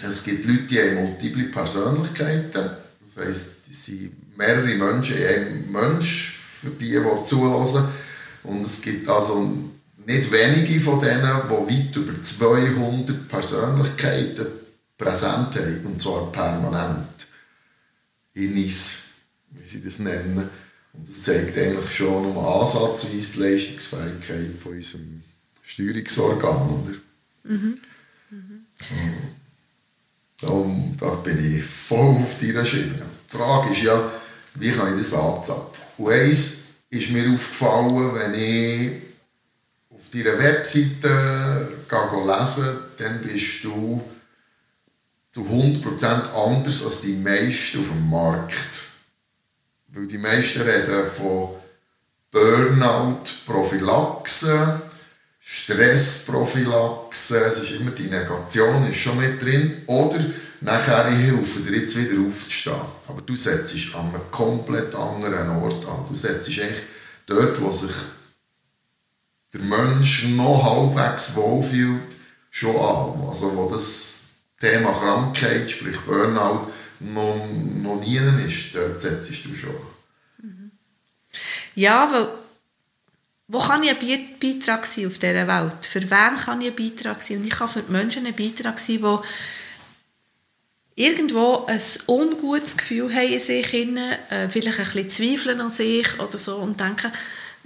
[0.07, 2.71] Es gibt Leute, die haben multiple Persönlichkeiten.
[3.01, 7.89] Das heisst, es sind mehrere Menschen in einem Mensch, für die, die zulassen.
[8.43, 9.55] Und es gibt also
[10.07, 14.47] nicht wenige von denen, die weit über 200 Persönlichkeiten
[14.97, 15.81] präsent haben.
[15.85, 17.07] Und zwar permanent.
[18.37, 18.99] Innis,
[19.51, 20.49] wie sie das nennen.
[20.93, 25.23] Und das zeigt eigentlich schon um ansatzweise die Leistungsfähigkeit von unserem
[25.63, 26.71] Steuerungsorgan.
[26.71, 26.95] Oder?
[27.45, 27.79] Mhm.
[28.31, 28.67] Mhm.
[30.41, 33.03] Darum, da bin ich voll auf deiner Schiene.
[33.31, 34.13] Die Frage ist ja,
[34.57, 35.85] wie kann ich das anzapfen?
[35.99, 36.59] Und eins
[36.91, 38.93] ist mir aufgefallen, wenn ich
[39.91, 44.03] auf deiner Webseite lese, dann bist du
[45.37, 48.85] zu 100% anders als die meisten auf dem Markt.
[49.89, 51.51] Weil die meisten reden von
[52.31, 54.81] Burnout-Prophylaxe,
[55.39, 59.83] Stressprophylaxe, es ist immer die Negation ist schon mit drin.
[59.85, 60.25] Oder
[60.63, 62.81] nachher helfe dir jetzt wieder aufzustehen.
[63.07, 66.07] Aber du setzt an einem komplett anderen Ort an.
[66.09, 66.81] Du setzt eigentlich
[67.27, 67.93] dort, wo sich
[69.53, 72.01] der Mensch noch halbwegs wohlfühlt,
[72.51, 73.29] schon an.
[73.29, 74.26] Also wo das
[74.61, 76.69] Thema Krankheit, sprich Burnout,
[77.01, 77.47] noch,
[77.83, 79.75] noch nie ist, dort setzt du schon.
[81.75, 82.29] Ja, weil
[83.49, 85.87] wo kann ich ein Beitrag sein auf dieser Welt?
[85.87, 87.39] Für wen kann ich ein Beitrag sein?
[87.39, 89.19] Und ich kann für die Menschen ein Beitrag sein, die
[91.05, 96.39] irgendwo ein ungutes Gefühl haben in sich, äh, vielleicht ein bisschen zweifeln an sich oder
[96.39, 97.13] so und denken,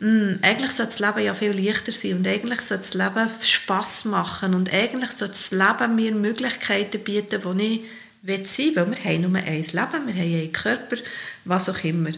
[0.01, 4.07] hm, eigentlich sollte das Leben ja viel leichter sein und eigentlich sollte das Leben Spass
[4.07, 7.85] machen und eigentlich sollte das Leben mir Möglichkeiten bieten, die
[8.23, 10.97] ich sein will, weil wir haben nur ein Leben, wir haben einen Körper,
[11.45, 12.11] was auch immer.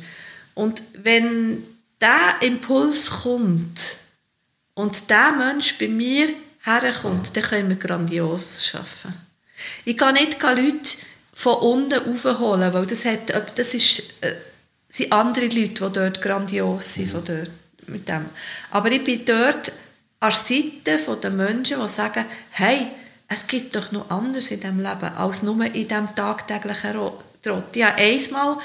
[0.54, 1.64] Und wenn
[2.00, 3.96] der Impuls kommt
[4.74, 6.28] und der Mensch bei mir
[6.62, 9.12] herkommt, dann können wir grandios schaffen.
[9.84, 10.96] Ich kann nicht Leute
[11.34, 14.34] von unten aufholen, weil das, hat, das ist, äh,
[14.88, 17.50] sind andere Leute, die dort grandios sind von dort,
[17.86, 18.26] mit dem.
[18.70, 19.72] Aber ich bin dort
[20.20, 22.86] an der Seite der Menschen, die sagen, hey,
[23.28, 26.92] es gibt doch noch anders in diesem Leben, als nur in diesem tagtäglichen
[27.42, 27.76] Trott.
[27.76, 28.58] Ich habe einmal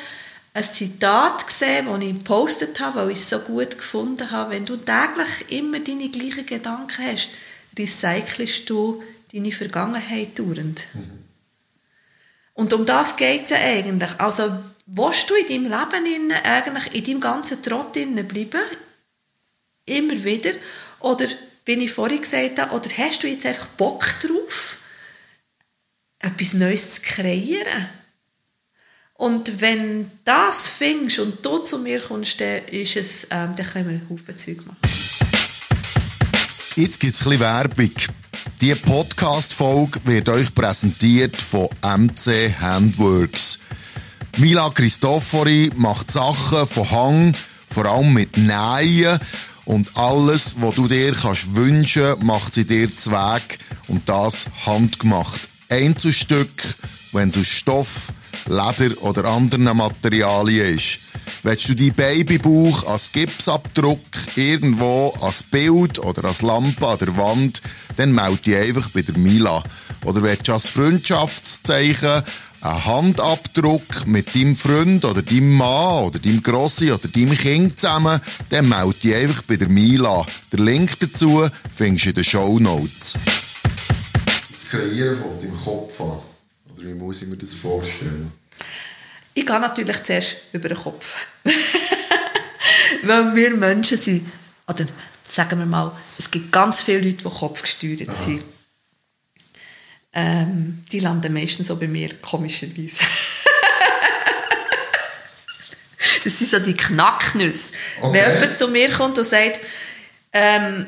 [0.54, 4.52] ein Zitat gesehen, das ich gepostet habe, weil ich es so gut gefunden habe.
[4.52, 7.30] Wenn du täglich immer deine gleichen Gedanken hast,
[7.78, 10.86] recycelst du deine Vergangenheit dauernd.
[10.94, 11.24] Mhm.
[12.56, 14.10] Und um das geht es ja eigentlich.
[14.20, 14.52] Also,
[14.88, 18.62] willst du in deinem Leben eigentlich in deinem ganzen Trott bleiben?
[19.88, 20.52] Immer wieder?
[21.00, 21.28] Oder,
[21.66, 24.78] wie ich vorhin gesagt habe, oder hast du jetzt einfach Bock drauf,
[26.20, 27.88] etwas Neues zu kreieren?
[29.14, 33.90] Und wenn das findest und du zu mir kommst, dann, ist es, ähm, dann können
[33.90, 34.78] wir Haufen Zeug machen.
[36.76, 37.92] Jetzt gibt es ein bisschen Werbung.
[38.62, 43.58] Die Podcast-Folge wird euch präsentiert von MC Handworks.
[44.38, 47.34] Mila Christofori macht Sachen von Hang,
[47.72, 49.20] vor allem mit Nähen.
[49.68, 53.60] Und alles, was du dir kannst wünschen, macht sie dir zu Weg.
[53.90, 55.42] Und das handgemacht.
[55.68, 56.50] Einzelstück,
[57.12, 58.14] wenn es aus Stoff,
[58.46, 61.00] Leder oder anderen Materialien ist.
[61.44, 64.00] Willst du deinen Babybauch als Gipsabdruck
[64.38, 67.62] irgendwo als Bild oder als Lampe an der Wand,
[67.98, 69.62] dann melde dich einfach bei der Mila.
[70.06, 72.24] Oder willst du als Freundschaftszeichen
[72.62, 78.20] einen Handabdruck mit deinem Freund oder deinem Mann oder deinem Grossi oder deinem Kind zusammen,
[78.50, 80.26] dann melde dich einfach bei der Mila.
[80.52, 83.14] Der Link dazu findest du in den Show Notes.
[84.54, 86.20] Das Kreieren von deinem Kopf an.
[86.76, 88.32] Oder wie muss ich mir das vorstellen?
[89.34, 91.16] Ich gehe natürlich zuerst über den Kopf.
[93.04, 94.26] Weil wir Menschen sind.
[94.68, 94.86] Oder
[95.28, 98.44] sagen wir mal, es gibt ganz viele Leute, die kopfgesteuert sind.
[100.20, 103.02] Ähm, die landen meistens so bei mir, komischerweise.
[106.24, 107.74] das sind so die Knacknüsse.
[108.02, 108.14] Okay.
[108.20, 109.60] Wenn jemand zu mir kommt und sagt,
[110.34, 110.88] ähm,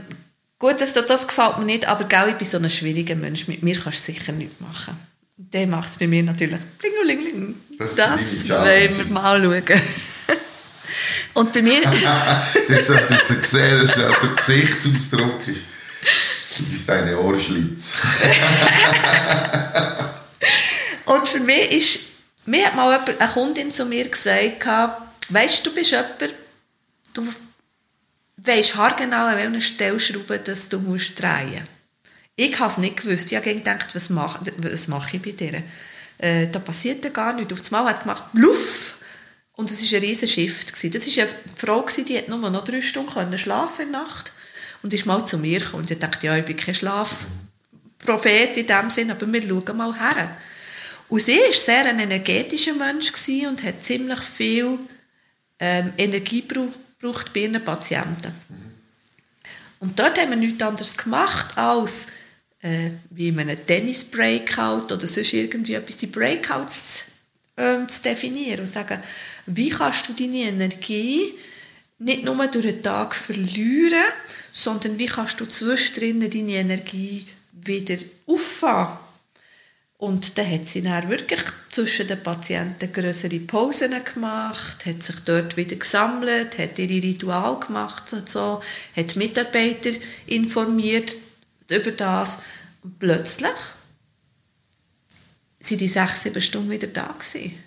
[0.58, 3.48] gut, dass dir das gefällt mir nicht, aber gell, ich bin so ein schwieriger Mensch,
[3.48, 4.98] mit mir kannst du sicher nichts machen.
[5.38, 9.82] Dann macht es bei mir natürlich bling, Das Das, sind deine wollen wir mal schauen.
[11.36, 11.82] und bei mir...
[12.68, 16.39] Das sollte jetzt sehen, dass der Gesichtsausdruck ist.
[16.68, 17.96] Bist deine Ohrschlitz.
[21.06, 22.00] Und für mich ist,
[22.46, 24.66] mir hat mal eine Kundin zu mir gesagt,
[25.30, 26.36] weisst du, du bist jemand,
[27.14, 27.28] du
[28.38, 31.64] weisst haargenau, an welcher Stellschraube dass du musst drehen musst.
[32.36, 33.32] Ich habe es nicht gewusst.
[33.32, 35.62] Ich habe gedacht, was mache, was mache ich bei dir?
[36.20, 37.52] Äh, da passiert ja gar nichts.
[37.52, 38.96] Auf einmal hat es gemacht, bluff!
[39.54, 40.72] Und es war ein riesen Shift.
[40.72, 44.32] Das war eine Frau, die hat nur noch drei Stunden schlafen in der Nacht
[44.82, 45.82] und ist mal zu mir gekommen.
[45.82, 50.00] Und sie dachte, ja, ich bin kein Schlafprophet in dem Sinn, aber wir schauen mal
[50.00, 50.38] her.
[51.10, 53.12] Und sie war sehr ein energetischer Mensch
[53.48, 54.78] und hat ziemlich viel
[55.60, 58.34] ähm, Energie gebraucht bei ihren Patienten.
[59.80, 62.08] Und dort haben wir nichts anderes gemacht, als
[62.62, 67.06] äh, wie in einem Tennis-Breakout oder sonst irgendwie etwas, die Breakouts
[67.58, 69.02] ähm, zu definieren und sagen,
[69.46, 71.34] wie kannst du deine Energie
[72.00, 74.12] nicht nur durch den Tag verlieren,
[74.54, 78.98] sondern wie kannst du zwischendrin deine Energie wieder auffangen.
[79.98, 85.58] Und dann hat sie dann wirklich zwischen den Patienten größere Pausen gemacht, hat sich dort
[85.58, 88.64] wieder gesammelt, hat ihre Ritual gemacht und so,
[88.96, 89.92] hat Mitarbeiter
[90.26, 91.18] informiert
[91.68, 92.44] über das.
[92.82, 93.52] Und plötzlich
[95.60, 97.62] sind die sechs, sieben Stunden wieder da gewesen.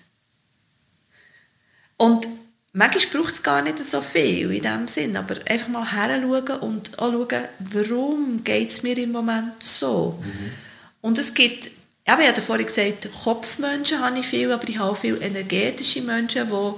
[1.97, 2.27] Und
[2.73, 6.99] manchmal braucht es gar nicht so viel in dem Sinn, aber einfach mal heranschauen und
[6.99, 10.21] anschauen, warum geht es mir im Moment so.
[11.01, 14.91] Und es gibt, ich habe ja vorhin gesagt, Kopfmenschen habe ich viel, aber ich habe
[14.91, 16.71] auch viele energetische Menschen, die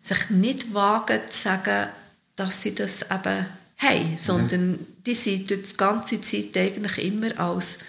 [0.00, 1.88] sich nicht wagen zu sagen,
[2.36, 3.46] dass sie das eben
[3.78, 7.80] haben, sondern die sind durch die ganze Zeit eigentlich immer als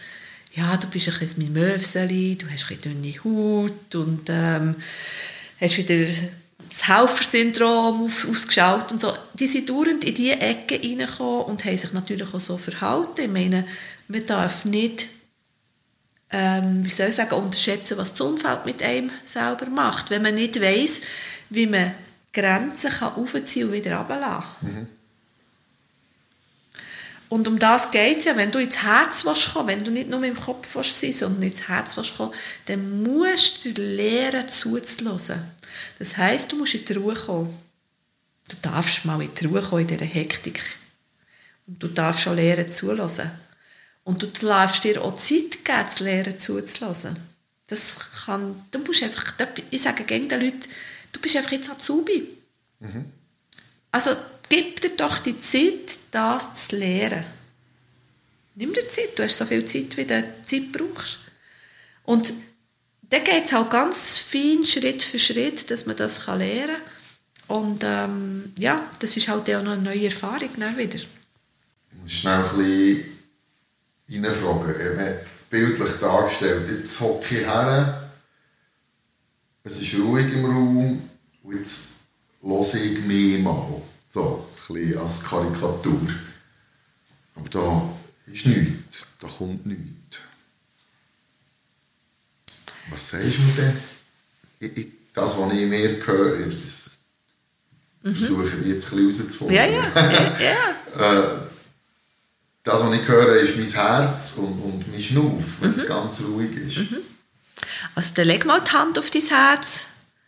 [0.53, 4.75] ja, du bist ein bisschen Möwseli, du hast ein bisschen dünne Haut und ähm,
[5.59, 6.07] hast wieder
[6.69, 9.13] das Helfersyndrom auf, ausgeschaut und so.
[9.33, 13.21] Die sind dauernd in diese Ecke reingekommen und haben sich natürlich auch so verhalten.
[13.21, 13.67] Ich meine,
[14.07, 15.07] man darf nicht,
[16.31, 20.09] ähm, wie soll ich sagen, unterschätzen, was das Umfeld mit einem selber macht.
[20.09, 21.01] Wenn man nicht weiss,
[21.49, 21.93] wie man
[22.33, 24.87] Grenzen kann aufziehen und wieder runterlassen kann.
[27.27, 30.09] Und um das geht es ja, wenn du ins Herz willst kommen, wenn du nicht
[30.09, 32.33] nur im Kopf willst sein, sondern ins Herz willst kommen,
[32.67, 35.41] dann musst du lernen zuzulassen.
[35.99, 37.57] Das heisst, du musst in die Ruhe kommen.
[38.47, 40.61] Du darfst mal in die Ruhe kommen in dieser Hektik.
[41.67, 43.31] Und du darfst schon lernen zulassen.
[44.03, 47.15] Und du darfst dir auch Zeit geben, zu lernen zuzulassen.
[47.67, 49.33] Das kann, du musst einfach,
[49.71, 50.61] ich sage gerne den Leuten,
[51.11, 52.27] du bist einfach jetzt Azubi.
[53.91, 54.15] Also
[54.49, 57.25] gib dir doch die Zeit, das zu lernen.
[58.53, 61.19] Nimm dir Zeit, du hast so viel Zeit, wie du Zeit brauchst.
[62.03, 62.33] Und
[63.09, 67.57] dann geht es halt ganz fein, Schritt für Schritt, dass man das lernen kann.
[67.57, 70.95] Und ähm, ja, das ist halt auch noch eine neue Erfahrung dann wieder.
[70.95, 73.05] Ich muss schnell ein
[74.07, 74.75] bisschen reinfragen.
[74.81, 75.17] Eben
[75.49, 76.69] Bildlich dargestellt.
[76.69, 78.05] Jetzt hocke ich her,
[79.63, 81.09] es ist ruhig im Raum
[81.43, 81.87] und jetzt
[82.41, 83.81] höre ich mich mal.
[84.07, 86.07] So, ein bisschen als Karikatur.
[87.35, 87.89] Aber da
[88.31, 90.19] ist nichts, da kommt nichts.
[92.89, 93.77] Was sagst du mir denn?
[94.59, 96.99] Ich, ich, das, was ich mir höre, das
[98.01, 99.55] versuche ich jetzt ein bisschen herauszufinden.
[99.55, 100.37] Ja, ja, ja.
[100.39, 100.55] ja.
[100.95, 101.23] Äh,
[102.63, 106.55] das, was ich höre, ist mein Herz und, und mein Schnuff, wenn es ganz ruhig
[106.55, 106.79] ist.
[107.95, 109.87] Also dann leg mal die Hand auf dein Herz.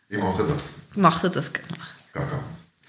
[0.10, 0.72] Ich mache das.
[0.96, 1.78] Mach dir das genau.
[2.14, 2.44] Gaga.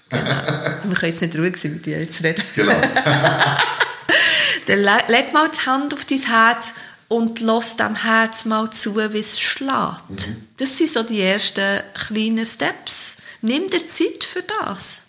[0.09, 2.43] Wir können jetzt nicht ruhig sein, mit dir jetzt reden.
[2.55, 2.81] Genau.
[4.67, 6.73] Dann le leg mal die Hand auf dein Herz
[7.09, 10.31] und lass dem Herz mal zu, wie es schlägt.
[10.57, 13.17] Das sind so die ersten kleinen Steps.
[13.41, 15.01] Nimm dir Zeit für das.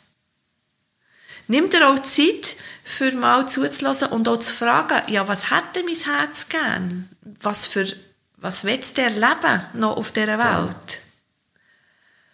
[1.46, 5.94] Nimm dir auch Zeit, für mal zuzulassen und auch zu fragen, ja, was hätte mein
[5.94, 7.08] Herz gern?
[7.40, 7.86] Was für,
[8.36, 11.02] was willst du erleben noch auf dieser Welt?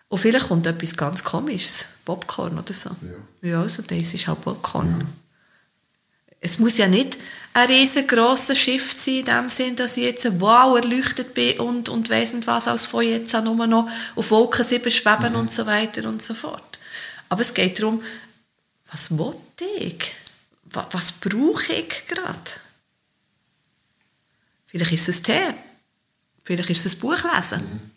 [0.08, 2.90] Und vielleicht kommt etwas ganz Komisches, Popcorn oder so.
[3.42, 3.48] Ja.
[3.48, 5.06] Ja, also das ist halt Popcorn.
[6.40, 7.18] Es muss ja nicht
[7.54, 12.10] ein riesengroßes Schiff sein, in dem Sinn, dass ich jetzt wow erleuchtet bin und, und
[12.10, 15.64] weiss nicht was, als von jetzt an nur noch auf Wolken 7 schweben und so
[15.66, 16.78] weiter und so fort.
[17.28, 18.02] Aber es geht darum,
[18.92, 19.34] was will
[19.80, 20.12] ich?
[20.64, 22.38] Wa- Was brauche ich gerade?
[24.66, 25.54] Vielleicht ist es Tee.
[26.44, 27.90] Vielleicht ist es ein Buch lesen.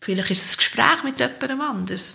[0.00, 2.14] Vielleicht ist es ein Gespräch mit jemandem anders.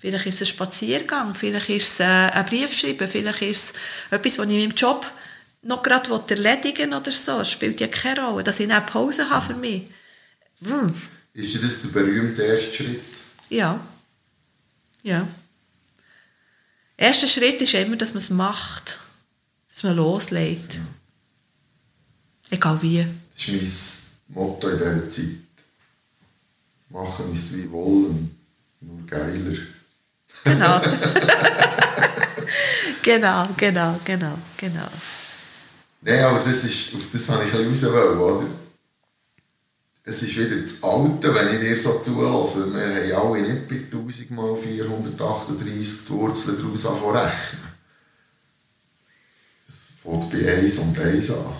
[0.00, 1.34] Vielleicht ist es ein Spaziergang.
[1.34, 3.08] Vielleicht ist es äh, ein Brief schreiben.
[3.08, 3.72] Vielleicht ist es
[4.10, 5.10] etwas, was ich in meinem Job
[5.62, 7.40] noch gerade erledigen oder so.
[7.40, 8.44] Es spielt ja keine Rolle.
[8.44, 9.82] Dass ich eine Pause habe für mich.
[10.64, 10.94] Hm.
[11.34, 13.00] Ist dir das der berühmte erste Schritt?
[13.48, 13.80] Ja.
[15.02, 15.26] Ja.
[16.96, 19.00] Erster Schritt ist immer, dass man es macht.
[19.68, 20.78] Dass man loslegt.
[22.50, 23.04] Egal wie.
[23.34, 25.26] Das ist mein Motto in dieser Zeit.
[26.90, 28.34] Machen ist wie wollen,
[28.80, 29.58] nur geiler.
[30.44, 30.80] Genau.
[33.02, 34.88] genau, genau, genau, genau.
[36.00, 38.46] Nein, aber das ist, auf das habe ich ein bisschen raus oder?
[40.04, 42.72] Es ist wieder das Alte, wenn ich dir so zulasse.
[42.72, 47.68] Wir haben alle nicht bei 1000 mal 438 die Wurzeln daraus rechnen.
[49.68, 51.52] Es fängt bei 1 und 1 an.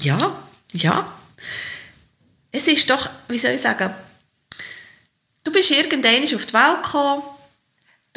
[0.00, 0.36] Ja,
[0.72, 1.12] ja.
[2.50, 3.94] Es ist doch, wie soll ich sagen,
[5.44, 7.22] du bist irgendwann auf die Welt gekommen,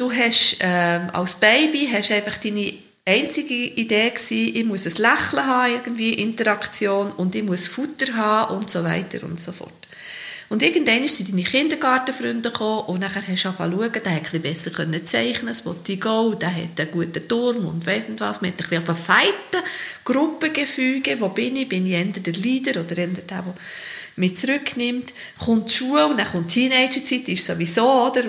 [0.02, 2.72] du hast ähm, als Baby hast einfach deine
[3.04, 8.56] einzige Idee gewesen, ich muss ein Lächeln haben, irgendwie Interaktion und ich muss Futter haben
[8.56, 9.72] und so weiter und so fort.
[10.48, 14.18] Und irgendwann sind deine Kindergartenfreunde gekommen und nachher hast du angefangen zu schauen, der hat
[14.18, 18.20] ein bisschen besser können zeichnen, ich gehen, der hat einen guten Turm und weiss nicht
[18.20, 18.42] was.
[18.42, 19.26] Man hat ein bisschen
[20.04, 21.68] Gruppengefüge, wo bin ich?
[21.68, 23.54] Bin ich eher der Leader oder eher der, der
[24.16, 25.14] mich zurücknimmt?
[25.38, 28.24] Kommt die Schule und dann kommt die Teenagerzeit, ist sowieso, oder?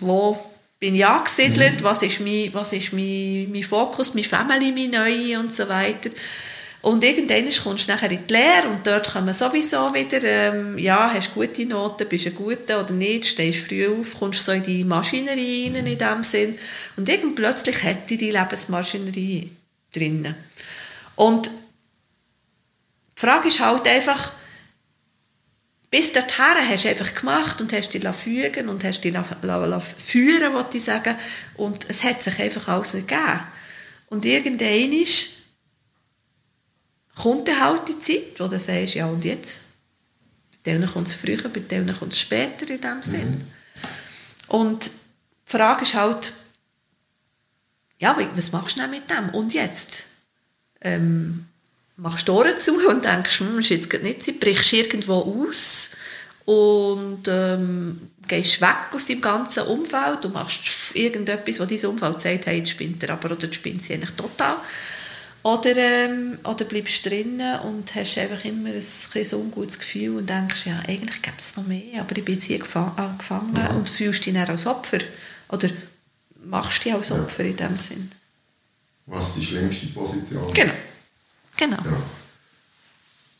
[0.00, 0.51] Wo
[0.82, 1.84] bin ich angesiedelt?
[1.84, 6.10] Was ist, mein, was ist mein, mein Fokus, meine Family, meine Neue und so weiter?
[6.80, 11.08] Und irgendwann kommst du nachher in die Lehre und dort kommen sowieso wieder, ähm, ja,
[11.14, 14.82] hast gute Noten, bist ein Guter oder nicht, stehst früh auf, kommst so in die
[14.82, 16.58] Maschinerie rein in dem Sinn.
[16.96, 19.52] Und irgendwann plötzlich hat die die Lebensmaschinerie
[19.94, 20.34] drinnen.
[21.14, 24.32] Und die Frage ist halt einfach,
[25.92, 30.78] bis dorthin hast du einfach gemacht und hast dich fügen und hast dich führen, wollte
[30.78, 31.14] ich sagen.
[31.56, 33.40] Und es hat sich einfach alles ergeben.
[34.08, 35.28] Und irgendwann ist,
[37.14, 39.60] kommt dann halt die Zeit, wo du sagst, ja und jetzt?
[40.50, 43.46] Bei denen kommt es früher, bei denen kommt es später in dem Sinn.
[44.48, 46.32] Und die Frage ist halt,
[47.98, 49.28] ja, was machst du denn mit dem?
[49.28, 50.06] Und jetzt?
[50.80, 51.48] Ähm,
[52.02, 55.90] machst du Ohren zu und denkst, hm, ist jetzt gerade nicht Zeit, brichst irgendwo aus
[56.44, 62.46] und ähm, gehst weg aus deinem ganzen Umfeld und machst irgendetwas, wo dein Umfeld sagt,
[62.46, 64.56] hey, jetzt spinnt er aber oder spinnt sie eigentlich total.
[65.44, 68.82] Oder, ähm, oder bleibst drinnen und hast einfach immer ein,
[69.14, 72.44] ein ungutes Gefühl und denkst, ja, eigentlich gibt es noch mehr, aber ich bin jetzt
[72.44, 73.70] hier gefangen, gefangen Ja.
[73.70, 74.98] und fühlst dich dann als Opfer.
[75.48, 75.68] Oder
[76.44, 77.16] machst dich als Ja.
[77.16, 78.10] Opfer in dem Sinn.
[79.06, 80.52] Was ist die schlimmste Position?
[80.54, 80.72] Genau.
[81.62, 81.76] Genau.
[81.76, 82.02] Ja.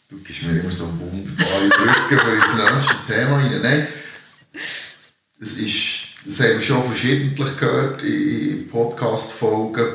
[0.08, 3.60] Du gibst mir immer so wunderbare Brücken für ins nächste Thema rein.
[3.60, 3.88] Nein,
[5.40, 9.94] das, ist, das haben wir schon verschiedentlich gehört in Podcast-Folgen,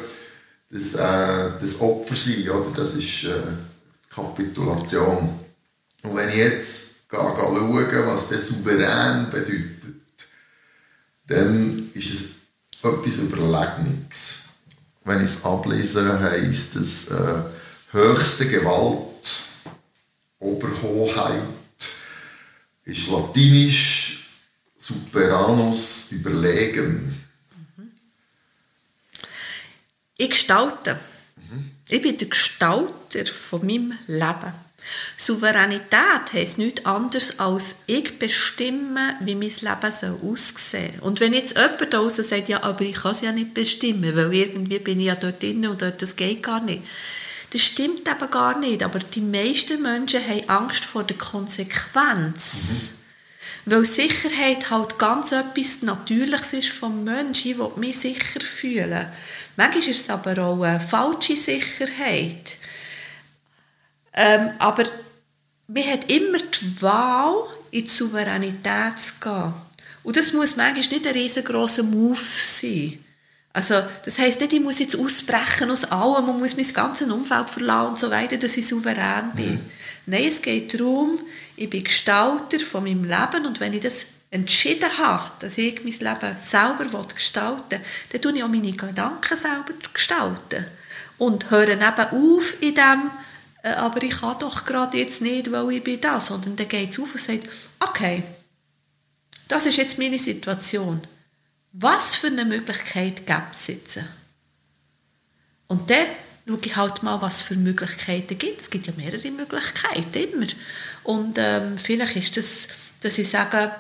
[0.70, 2.72] dass äh, das Opfer sein, oder?
[2.76, 3.44] das ist äh,
[4.14, 5.40] Kapitulation.
[6.04, 9.96] Und wenn ich jetzt gehe, gehe schaue, was der Souverän bedeutet,
[11.28, 12.24] dann ist es
[12.84, 14.40] etwas Überlegenes.
[15.06, 17.44] Wenn ich es ablese, heisst es äh,
[17.98, 19.32] höchste Gewalt,
[20.40, 21.42] Oberhoheit,
[22.86, 24.28] ist latinisch
[24.78, 27.26] Superanus überlegen.
[30.18, 31.00] Ich gestalte.
[31.90, 34.54] Ich bin der Gestalter von meinem Leben.
[35.18, 41.02] Souveränität heisst nichts anderes als ich bestimme, wie mein Leben soll aussehen soll.
[41.02, 44.16] Und wenn jetzt jemand da draussen sagt, ja, aber ich kann es ja nicht bestimmen,
[44.16, 46.84] weil irgendwie bin ich ja dort drin und dort, das geht gar nicht.
[47.58, 52.90] Das stimmt eben gar nicht, aber die meisten Menschen haben Angst vor der Konsequenz.
[53.66, 57.50] Weil Sicherheit halt ganz etwas Natürliches ist vom Menschen.
[57.50, 59.08] Ich will mich sicher fühlen.
[59.56, 62.60] Manchmal ist es aber auch eine falsche Sicherheit.
[64.14, 64.84] Ähm, aber
[65.68, 69.54] man hat immer die Wahl, in die Souveränität zu gehen.
[70.04, 73.04] Und das muss manchmal nicht ein riesengroßer Move sein.
[73.58, 77.50] Also, das heisst nicht, ich muss jetzt ausbrechen aus allem und muss mein ganzes Umfeld
[77.50, 79.60] verlassen und so weiter, dass ich souverän bin.
[80.06, 81.18] Nein, es geht darum,
[81.56, 85.92] ich bin Gestalter von meinem Leben und wenn ich das entschieden habe, dass ich mein
[85.92, 87.82] Leben selber gestalten will,
[88.12, 90.68] dann tue ich auch meine Gedanken selber gestalten.
[91.18, 93.10] Und höre eben auf in dem,
[93.64, 96.92] äh, aber ich kann doch gerade jetzt nicht, weil ich bin da, sondern dann geht
[96.92, 97.50] es auf und sagt,
[97.80, 98.22] okay,
[99.48, 101.02] das ist jetzt meine Situation.
[101.80, 104.00] Was für eine Möglichkeit gibt es jetzt?
[105.68, 106.08] Und dann
[106.48, 108.62] schaue ich halt mal, was für Möglichkeiten gibt.
[108.62, 110.48] Es gibt ja mehrere Möglichkeiten, immer.
[111.04, 112.68] Und ähm, vielleicht ist das,
[113.02, 113.72] dass ich sage,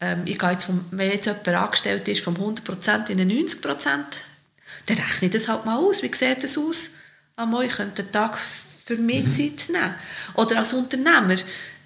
[0.00, 3.84] ähm, ich gehe jetzt vom, wenn jetzt jemand angestellt ist, vom 100% in 90%,
[4.86, 6.02] dann rechne ich das halt mal aus.
[6.02, 6.92] Wie sieht das aus?
[7.36, 9.30] Einmal, ich könnte einen Tag für mich mhm.
[9.30, 9.94] Zeit nehmen.
[10.32, 11.36] Oder als Unternehmer,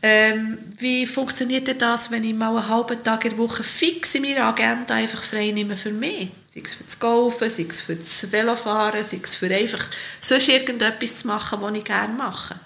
[0.01, 4.23] ähm, wie funktioniert das, wenn ich mal einen halben Tag in der Woche fix in
[4.23, 6.29] meiner Agenda einfach frei nehme für mich?
[6.47, 9.85] Sei es für das Golfen, sei es für das Velofahren, sei es für einfach
[10.21, 12.61] sonst irgendetwas zu machen, was ich gerne mache.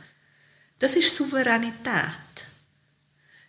[0.79, 2.13] Das ist Souveränität.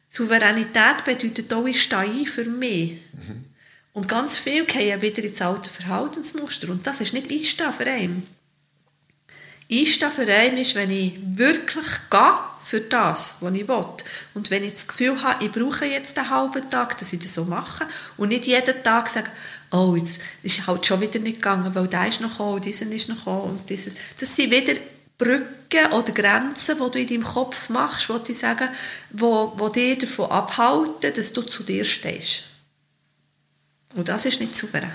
[0.07, 2.91] Souveränität bedeutet auch, ich stehe ein für mich.
[3.11, 3.45] Mhm.
[3.91, 6.69] Und ganz viel gehen wieder ins alte Verhaltensmuster.
[6.69, 8.25] Und das ist nicht Einstehen für einen.
[9.71, 13.85] Einstehen für einen ist, wenn ich wirklich gehe für das, was ich will.
[14.33, 17.33] Und wenn ich das Gefühl habe, ich brauche jetzt einen halben Tag, dass ich das
[17.33, 17.85] so mache
[18.17, 19.29] und nicht jeden Tag sage,
[19.71, 23.09] oh, jetzt ist halt schon wieder nicht gegangen, weil der ist noch gekommen, dieser ist
[23.09, 23.95] noch gekommen und dieses.
[24.19, 24.73] Das sind wieder
[25.17, 28.69] Brücken oder Grenzen, die du in deinem Kopf machst, wo ich sagen,
[29.11, 32.43] wo, wo dich davon abhalten, dass du zu dir stehst.
[33.95, 34.89] Und das ist nicht souverän.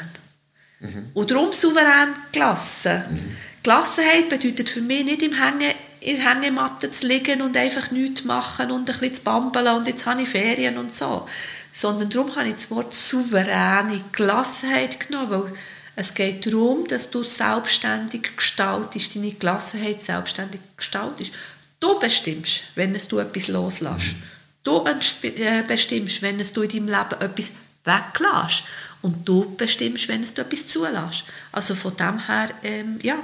[0.80, 1.10] Mhm.
[1.14, 3.02] Und darum souverän gelassen.
[3.10, 3.36] Mhm.
[3.62, 8.24] Gelassenheit bedeutet für mich nicht im Hängen, in der Hängematte zu liegen und einfach nichts
[8.24, 11.28] machen und ein bisschen zu bambeln und jetzt habe ich Ferien und so.
[11.72, 15.52] Sondern darum habe ich das Wort souveräne Gelassenheit genommen, weil
[15.96, 21.32] es geht darum, dass du selbstständig gestaltest, deine Gelassenheit selbstständig gestaltest.
[21.80, 24.14] Du bestimmst, wenn es du etwas loslässt.
[24.62, 27.52] Du äh, bestimmst, wenn es du in deinem Leben etwas
[27.84, 28.64] weglässt.
[29.02, 31.24] Und du bestimmst, wenn es du etwas zulässt.
[31.52, 33.16] Also von dem her, ähm, ja,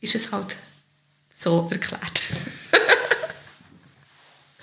[0.00, 0.56] ist es halt
[1.40, 2.20] so erklärt.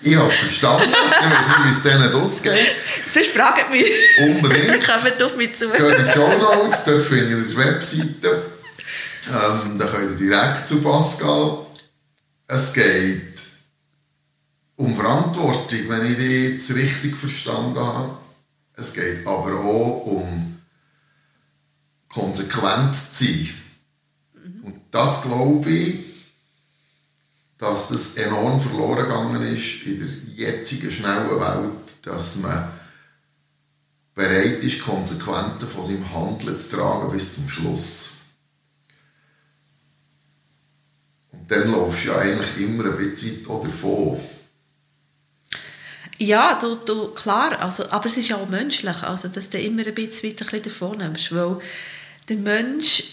[0.01, 0.89] Ich habe es verstanden.
[0.89, 2.75] Ich weiß nicht, wie es denen ausgeht.
[3.11, 3.85] Sonst fragt mich.
[4.19, 4.85] Unbedingt.
[4.85, 5.69] Kommt auf mich zu.
[5.71, 8.45] Geht in die Show Notes, dort findet ihr die Webseite.
[9.27, 11.65] Ähm, da könnt ihr direkt zu Pascal.
[12.47, 13.41] Es geht
[14.75, 18.17] um Verantwortung, wenn ich die jetzt richtig verstanden habe.
[18.75, 20.61] Es geht aber auch um
[22.07, 23.53] Konsequenz zu sein.
[24.35, 24.63] Mhm.
[24.63, 26.06] Und das glaube ich,
[27.57, 31.71] dass das enorm verloren gegangen ist in der jetzigen schnellen Welt,
[32.03, 32.71] dass man
[34.13, 38.11] bereit ist, Konsequenzen von seinem Handeln zu tragen bis zum Schluss.
[41.31, 44.19] Und dann laufst du ja eigentlich immer ein bisschen weit davon.
[46.19, 49.85] Ja, du, du, klar, also, aber es ist ja auch menschlich, also, dass du immer
[49.85, 51.59] ein bisschen weit davon nimmst, weil
[52.27, 53.03] der Mensch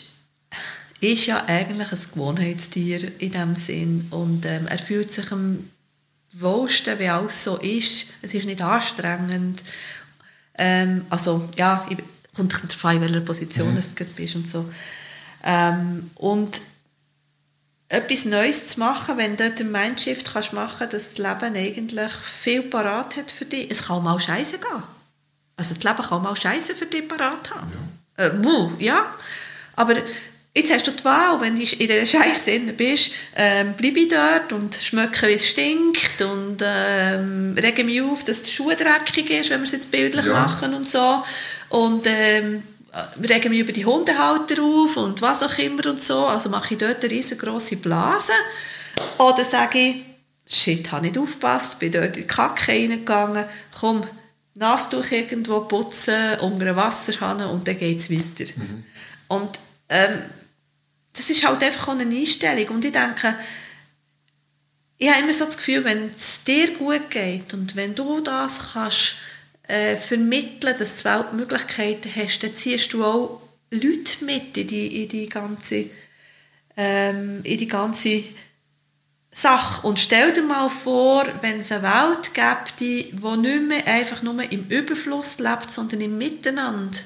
[1.13, 5.69] ist ja eigentlich ein Gewohnheitstier in dem Sinn und ähm, er fühlt sich am
[6.33, 8.07] wohlsten, wie alles so ist.
[8.23, 9.63] Es ist nicht anstrengend.
[10.57, 11.99] Ähm, also ja, ich,
[12.35, 13.83] kommt darauf an, in welcher Position mhm.
[13.97, 14.69] du bist und so.
[15.43, 16.61] Ähm, und
[17.89, 22.13] etwas Neues zu machen, wenn du dort ein Mindshift kannst machen dass das Leben eigentlich
[22.13, 23.71] viel parat hat für dich.
[23.71, 24.83] Es kann auch mal scheiße gehen.
[25.57, 27.73] Also das Leben kann auch mal scheiße für dich parat haben.
[28.19, 28.25] Ja.
[28.27, 29.07] Äh, ja.
[29.77, 29.97] Aber
[30.57, 34.53] Jetzt hast du die Wahl, wenn du in dieser Scheiße bist, ähm, bleibe ich dort
[34.53, 39.51] und schmecke, wie es stinkt und ähm, rege mich auf, dass die Schuhe dreckig ist,
[39.51, 40.33] wenn wir es jetzt bildlich ja.
[40.33, 41.25] machen und so.
[41.71, 42.63] Und ähm,
[43.29, 46.25] rege mich über die Hundehalter auf und was auch immer und so.
[46.27, 48.33] Also mache ich dort eine riesengroße Blase.
[49.19, 49.97] Oder sage ich,
[50.47, 53.45] shit, habe nicht aufgepasst, bin dort in die Kacke reingegangen,
[53.81, 54.05] komm,
[54.55, 58.53] Nastuch irgendwo putzen, unter einem Wasserhahn und dann geht es weiter.
[58.55, 58.85] Mhm.
[59.27, 60.23] Und ähm,
[61.15, 62.77] das ist halt einfach eine Einstellung.
[62.77, 63.35] Und ich denke,
[64.99, 68.73] ich habe immer so das Gefühl, wenn es dir gut geht und wenn du das
[68.73, 69.17] kannst
[69.65, 73.41] äh, vermitteln, dass du Weltmöglichkeiten hast, dann ziehst du auch
[73.71, 75.87] Leute mit in die, in die ganze
[76.77, 78.25] ähm, in die ganze
[79.31, 79.87] Sache.
[79.87, 84.23] Und stell dir mal vor, wenn es eine Welt gibt, die, die nicht mehr einfach
[84.23, 86.99] nur im Überfluss lebt, sondern im Miteinander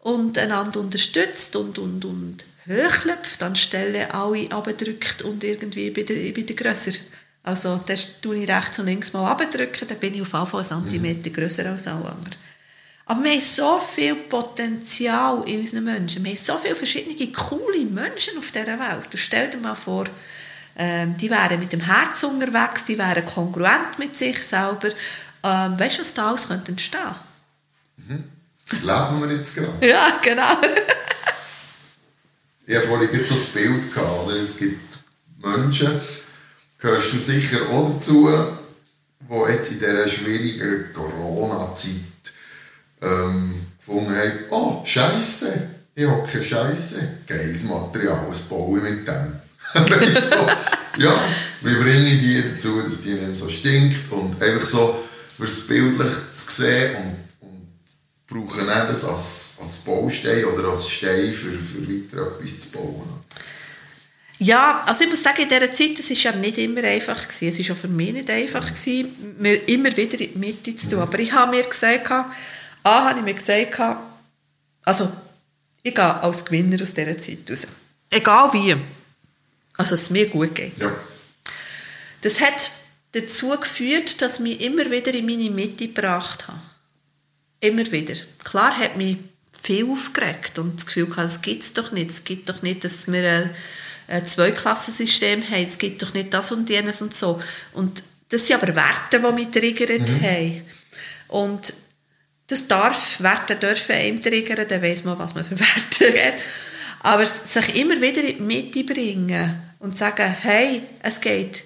[0.00, 6.42] und einander unterstützt und, und, und hochklopft, anstelle alle abdrückt und irgendwie bei der, bei
[6.42, 6.92] der grösser.
[7.42, 10.60] Also das tue ich rechts und links mal abdrücken, dann bin ich auf jeden Fall
[10.60, 12.36] einen Zentimeter grösser als alle anderen.
[13.06, 16.22] Aber wir haben so viel Potenzial in unseren Menschen.
[16.22, 19.08] Wir haben so viele verschiedene coole Menschen auf dieser Welt.
[19.10, 20.04] Und stell dir mal vor,
[20.76, 24.90] ähm, die wären mit dem Herz unterwegs, die wären kongruent mit sich selber.
[25.42, 27.14] Ähm, weißt du, was da alles könnte entstehen
[27.96, 28.24] mhm.
[28.68, 29.86] Das leben wir jetzt gerade.
[29.86, 30.52] Ja, genau.
[32.68, 34.30] ich habe vorhin so ein Bild gehabt.
[34.30, 34.98] Es gibt
[35.42, 36.00] Menschen,
[36.78, 38.30] gehörst du sicher auch dazu,
[39.20, 41.92] die jetzt in dieser schwierigen Corona-Zeit
[43.00, 49.08] ähm, gefunden haben, oh, Scheiße, ich habe keine Scheiße, geiles Material, was baue ich mit
[49.08, 49.32] dem?
[49.74, 51.18] so, ja,
[51.62, 55.04] wir bringen die dazu, dass die nicht so stinkt und einfach so,
[55.38, 57.27] fürs bildlich zu sehen und
[58.28, 63.18] brauchen das als, als Baustein oder als Stein für, für weiter etwas zu bauen.
[64.40, 67.26] Ja, also ich muss sagen, in dieser Zeit, es war ja nicht immer einfach.
[67.26, 67.48] Gewesen.
[67.48, 70.90] Es war auch für mich nicht einfach, gewesen, mir immer wieder in die Mitte zu
[70.90, 71.00] tun.
[71.00, 72.24] Aber ich habe mir gesagt, A,
[72.84, 73.80] habe ich mir gesagt,
[74.84, 75.10] also
[75.82, 77.66] ich gehe als Gewinner aus dieser Zeit raus.
[78.10, 78.76] Egal wie.
[79.76, 80.78] Also, dass es mir gut geht.
[80.78, 80.92] Ja.
[82.22, 82.70] Das hat
[83.12, 86.58] dazu geführt, dass ich mich immer wieder in meine Mitte gebracht habe.
[87.60, 88.14] Immer wieder.
[88.44, 89.16] Klar hat mich
[89.60, 92.10] viel aufgeregt und das Gefühl gehabt, es gibt es doch nicht.
[92.10, 93.50] Es gibt doch nicht, dass wir ein,
[94.06, 95.64] ein Zweiklassensystem haben.
[95.64, 97.40] Es gibt doch nicht das und jenes und so.
[97.72, 100.22] Und das sind aber Werte, die mich triggert mhm.
[100.22, 100.62] haben.
[101.28, 101.72] Und
[102.46, 106.34] das darf, Werte dürfen einem triggern, dann weiss man, was man für Werte hat.
[107.00, 111.64] Aber sich immer wieder in die Mitte bringen und sagen, hey, es geht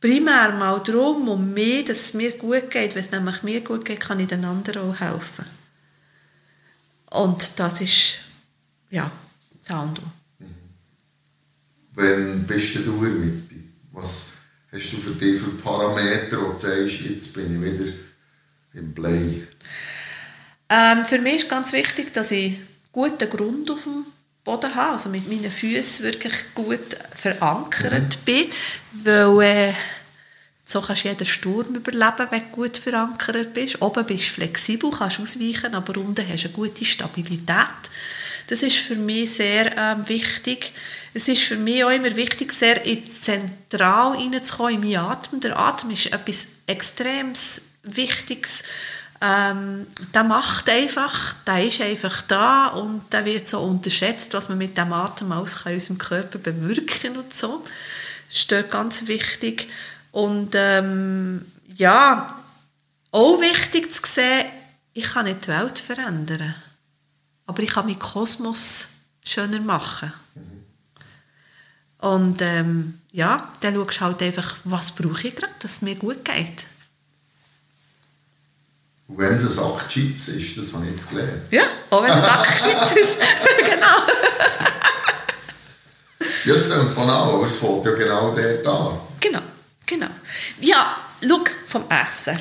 [0.00, 2.94] primär mal darum, um mich, dass es mir gut geht.
[2.94, 5.44] Wenn es nämlich mir gut geht, kann ich den anderen auch helfen.
[7.10, 8.14] Und das ist,
[8.90, 9.10] ja,
[9.62, 10.04] das Handel.
[10.38, 10.46] Mhm.
[11.92, 13.54] Wann bist du in der Mitte?
[13.92, 14.32] Was
[14.72, 17.92] hast du für dich für Parameter, wo du sagst, jetzt bin ich wieder
[18.74, 19.42] im Play?
[20.68, 22.58] Ähm, für mich ist ganz wichtig, dass ich
[22.92, 24.06] guten Grund auf dem
[24.44, 28.24] Boden habe, also mit meinen Füßen wirklich gut verankert mhm.
[28.24, 28.46] bin,
[29.04, 29.74] weil äh,
[30.64, 33.82] so kannst du jeden Sturm überleben, wenn du gut verankert bist.
[33.82, 37.90] Oben bist du flexibel, kannst ausweichen, aber unten hast du eine gute Stabilität.
[38.46, 40.72] Das ist für mich sehr ähm, wichtig.
[41.12, 45.40] Es ist für mich auch immer wichtig, sehr zentral reinzukommen in meinen Atem.
[45.40, 47.32] Der Atem ist etwas extrem
[47.82, 48.62] Wichtiges
[49.20, 54.56] ähm, der macht einfach, der ist einfach da und der wird so unterschätzt, was man
[54.56, 57.64] mit dem Atem aus unserem Körper bewirken und so.
[58.28, 59.68] Das ist dort ganz wichtig.
[60.12, 61.44] Und ähm,
[61.76, 62.34] ja,
[63.10, 64.46] auch wichtig zu sehen,
[64.94, 66.54] ich kann nicht die Welt verändern,
[67.46, 68.88] aber ich kann meinen Kosmos
[69.24, 70.12] schöner machen.
[71.98, 75.96] Und ähm, ja, dann schaust du halt einfach, was brauche ich gerade, dass es mir
[75.96, 76.64] gut geht.
[79.10, 81.42] Und wenn es ein Sack Chips ist, das habe ich jetzt gelernt.
[81.50, 83.18] Ja, auch wenn es ein Sack Chips ist.
[83.58, 83.96] genau.
[86.44, 89.00] ja, es klingt banal, aber es fällt ja genau dort an.
[89.18, 89.42] Genau,
[89.84, 90.10] genau.
[90.60, 92.38] Ja, schau, vom Essen.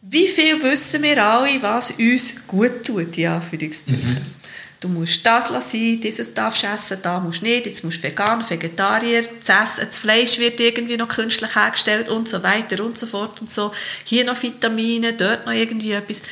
[0.00, 4.36] Wie viel wissen wir alle, was uns gut tut, ja, für die Mhm
[4.80, 8.02] du musst das sein, dieses darfst du essen, da musst du nicht, jetzt musst du
[8.04, 12.98] vegan, Vegetarier, das, Essen, das Fleisch wird irgendwie noch künstlich hergestellt und so weiter und
[12.98, 13.72] so fort und so.
[14.04, 16.22] Hier noch Vitamine, dort noch irgendwie etwas.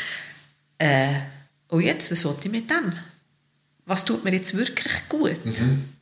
[0.79, 1.15] Äh,
[1.69, 2.93] und jetzt, was wollte ich mit dem?
[3.87, 5.45] Was tut mir jetzt wirklich gut?
[5.45, 5.94] Mhm.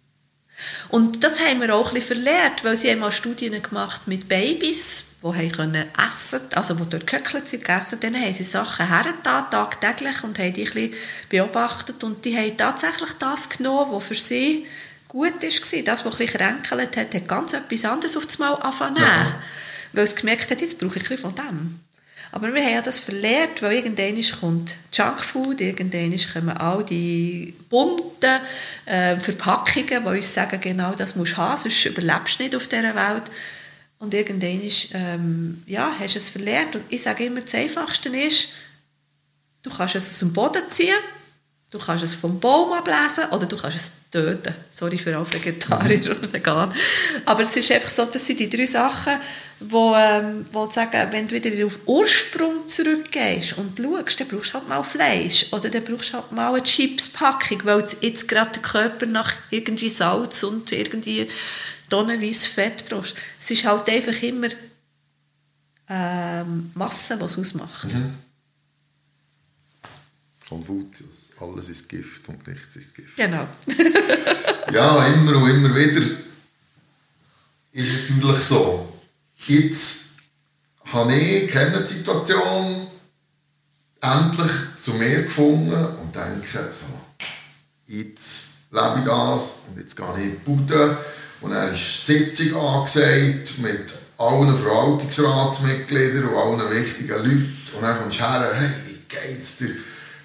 [0.88, 4.28] Und das haben wir auch ein bisschen verlehrt, weil sie haben mal Studien gemacht mit
[4.28, 9.50] Babys, die können essen also die dort gehöckelt sind, gegessen dann haben sie Sachen hergetan,
[9.50, 10.94] tagtäglich, und haben die ein bisschen
[11.28, 12.02] beobachtet.
[12.02, 14.66] Und die haben tatsächlich das genommen, was für sie
[15.06, 15.82] gut war.
[15.82, 18.96] Das, was ein bisschen kränkelt hat, hat ganz etwas anderes auf das Mal angefangen.
[18.96, 19.34] Ja.
[19.92, 21.80] Weil es gemerkt hat, jetzt brauche ich ein bisschen von dem.
[22.34, 28.40] Aber wir haben ja das verlehrt, weil irgendwann kommt Junkfood, irgendwann kommen all die bunten
[28.86, 32.68] äh, Verpackungen, die uns sagen, genau das musst du haben, sonst überlebst du nicht auf
[32.68, 33.24] dieser Welt.
[33.98, 34.62] Und irgendwann
[34.94, 36.74] ähm, ja, hast du es verlehrt.
[36.74, 38.48] Und ich sage immer, das Einfachste ist,
[39.62, 40.96] du kannst es aus dem Boden ziehen,
[41.72, 44.54] du kannst es vom Baum ablesen oder du kannst es töten.
[44.70, 46.72] Sorry für alle Vegetarier und Vegan.
[47.24, 49.14] Aber es ist einfach so, das sind die drei Sachen,
[49.58, 54.54] wo, ähm, wo sagen, wenn du wieder auf Ursprung zurückgehst und schaust, dann brauchst du
[54.54, 58.62] halt mal Fleisch oder dann brauchst du halt mal eine Chipspackung, weil jetzt gerade der
[58.62, 61.26] Körper nach irgendwie Salz und irgendwie
[61.88, 63.14] tonnenweise Fett brauchst.
[63.40, 64.48] Es ist halt einfach immer
[65.88, 67.92] ähm, Masse, was ausmacht.
[67.92, 68.14] Mhm.
[70.48, 73.16] Konfuzius, alles ist Gift und nichts ist Gift.
[73.16, 73.47] Genau.
[74.72, 76.07] ja, immer und immer wieder
[77.72, 78.93] ist natürlich so
[79.47, 80.11] Jetzt
[80.93, 82.86] habe ich die Situation
[84.01, 86.86] endlich zu mir gefunden und denke, so,
[87.86, 90.99] jetzt lebe ich das und jetzt gehe ich in die Bude
[91.40, 97.57] Und dann ist Sitzung angesagt mit allen Verwaltungsratsmitgliedern und allen wichtigen Leuten.
[97.74, 99.74] Und dann kommst du her, hey, wie geht's dir?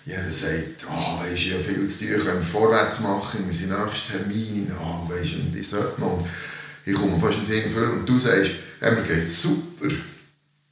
[0.08, 3.78] Jeder sagt, oh, weisst du, ja viel zu tun, können wir vorwärts machen, wir sind
[3.78, 6.26] nächsten Termin, oh, weisst du, und ich sollte noch.
[6.86, 9.94] Ich komme fast nicht hinführen und du sagst, hey, mir geht's super.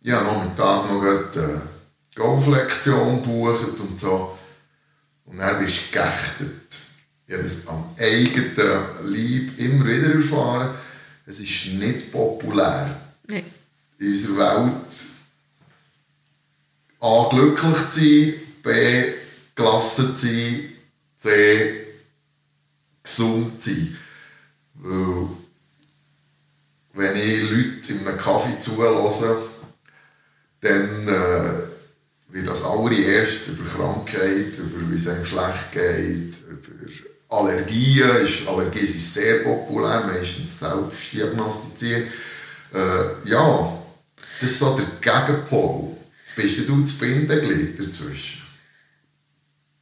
[0.02, 1.62] Ich habe noch am Tag noch eine
[2.16, 4.38] Golflektion gebucht und so.
[5.26, 6.78] Und dann wirst du geächtet.
[7.28, 8.56] Ich habe das am eigenen
[9.04, 10.76] Leib immer wieder erfahren.
[11.26, 13.02] Es ist nicht populär.
[13.28, 13.44] Nee.
[14.00, 14.96] In unserer Welt
[17.02, 17.28] A.
[17.30, 18.34] glücklich zu sein,
[18.64, 19.25] B.
[19.56, 20.70] gelassen zu sein,
[21.18, 21.74] C.
[23.04, 23.98] gesund zu sein.
[24.76, 25.28] Weil,
[26.94, 29.38] wenn ich Leute in einem Kaffee zulasse,
[30.62, 31.54] dann äh,
[32.30, 38.88] wird als allererstes über Krankheit, über wie es einem schlecht geht, über Allergien, ist, Allergien
[38.88, 42.08] sind sehr populär, meistens selbst diagnostiziert.
[42.74, 43.78] Äh, ja,
[44.42, 45.96] das ist so der Gegenpol.
[46.36, 48.45] Bist du das Bindeglied dazwischen?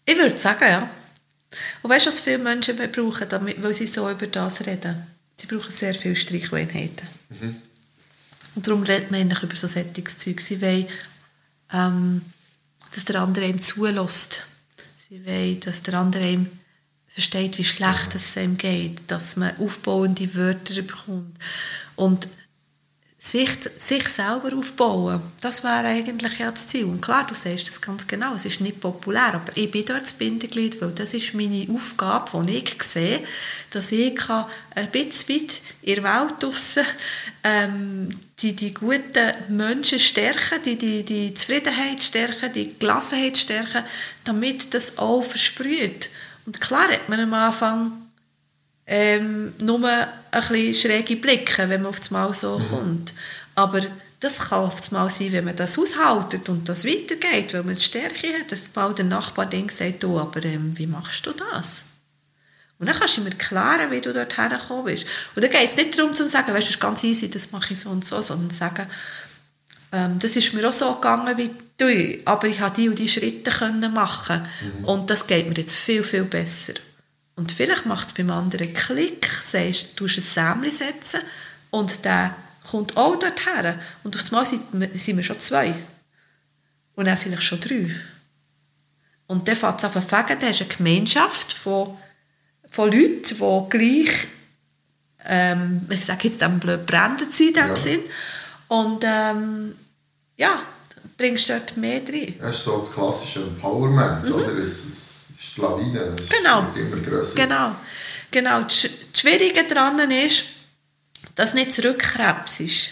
[0.05, 0.89] Ich würde sagen, ja.
[1.81, 5.07] Und weißt du, was viele Menschen brauchen, damit, weil sie so über das reden?
[5.37, 7.07] Sie brauchen sehr viele Streicheinheiten.
[7.29, 7.55] Mhm.
[8.55, 10.41] Und darum redet man eigentlich über so Sättigungszeug.
[10.41, 10.87] Sie wollen,
[11.71, 12.21] ähm,
[12.93, 14.45] dass der andere ihm zulässt.
[14.97, 16.47] Sie wollen, dass der andere ihm
[17.07, 21.37] versteht, wie schlecht es ihm geht, dass man aufbauende Wörter bekommt.
[21.95, 22.27] Und
[23.25, 26.83] sich, sich selber aufbauen, das wäre eigentlich ja das Ziel.
[26.83, 30.01] Und klar, du sagst das ganz genau, es ist nicht populär, aber ich bin dort
[30.01, 33.23] das Bindeglied, weil das ist meine Aufgabe, die ich sehe,
[33.69, 34.45] dass ich kann
[34.75, 36.83] ein bisschen weit in der Welt draussen,
[37.45, 38.09] ähm,
[38.39, 43.85] die, die guten Menschen stärken, die, die, die Zufriedenheit stärken, die Gelassenheit stärken,
[44.25, 46.09] damit das auch versprüht.
[46.45, 48.02] Und klar hat man am Anfang
[48.85, 52.69] ähm, nur ein bisschen schräge Blicke, wenn man auf das Mal so mhm.
[52.69, 53.13] kommt.
[53.55, 53.81] Aber
[54.19, 57.75] das kann auf das Mal sein, wenn man das aushaltet und das weitergeht, weil man
[57.75, 61.31] die Stärke hat, dass mal der Nachbar denkt, sagt, du, aber ähm, wie machst du
[61.31, 61.85] das?
[62.79, 65.05] Und dann kannst du ihm erklären, wie du dort hergekommen bist.
[65.35, 67.73] Und dann geht es nicht darum, zu sagen, weißt, das ist ganz easy, das mache
[67.73, 68.87] ich so und so, sondern zu sagen,
[69.91, 73.07] ähm, das ist mir auch so gegangen wie du, aber ich habe die und die
[73.07, 74.85] Schritte können machen mhm.
[74.85, 76.73] und das geht mir jetzt viel, viel besser.
[77.35, 81.21] Und vielleicht macht es beim anderen Klick, sagst, du ein Sämli setzen
[81.71, 82.35] und der
[82.69, 83.75] kommt auch dorthin.
[84.03, 84.63] Und auf einmal sind,
[84.99, 85.73] sind wir schon zwei.
[86.95, 87.89] Und dann vielleicht schon drei.
[89.27, 91.97] Und dann fängt es an zu fegen, dann hast du eine Gemeinschaft von,
[92.69, 94.27] von Leuten, die gleich,
[95.25, 97.75] ähm, ich sage jetzt dann blöd, brennend sind in dem ja.
[97.75, 98.01] Sinn.
[98.67, 99.75] Und ähm,
[100.37, 100.61] ja,
[101.17, 102.35] bringst du dort mehr drin.
[102.39, 104.35] Das ist so das klassische Empowerment, mhm.
[104.35, 104.57] oder?
[104.57, 105.22] Es, es
[105.53, 106.65] ist die Lawine, es genau.
[106.73, 107.35] wird immer grösser.
[107.35, 107.75] Genau,
[108.31, 108.61] genau.
[108.61, 110.45] Das Schwierige daran ist,
[111.35, 112.91] dass du nicht zurückkrebst.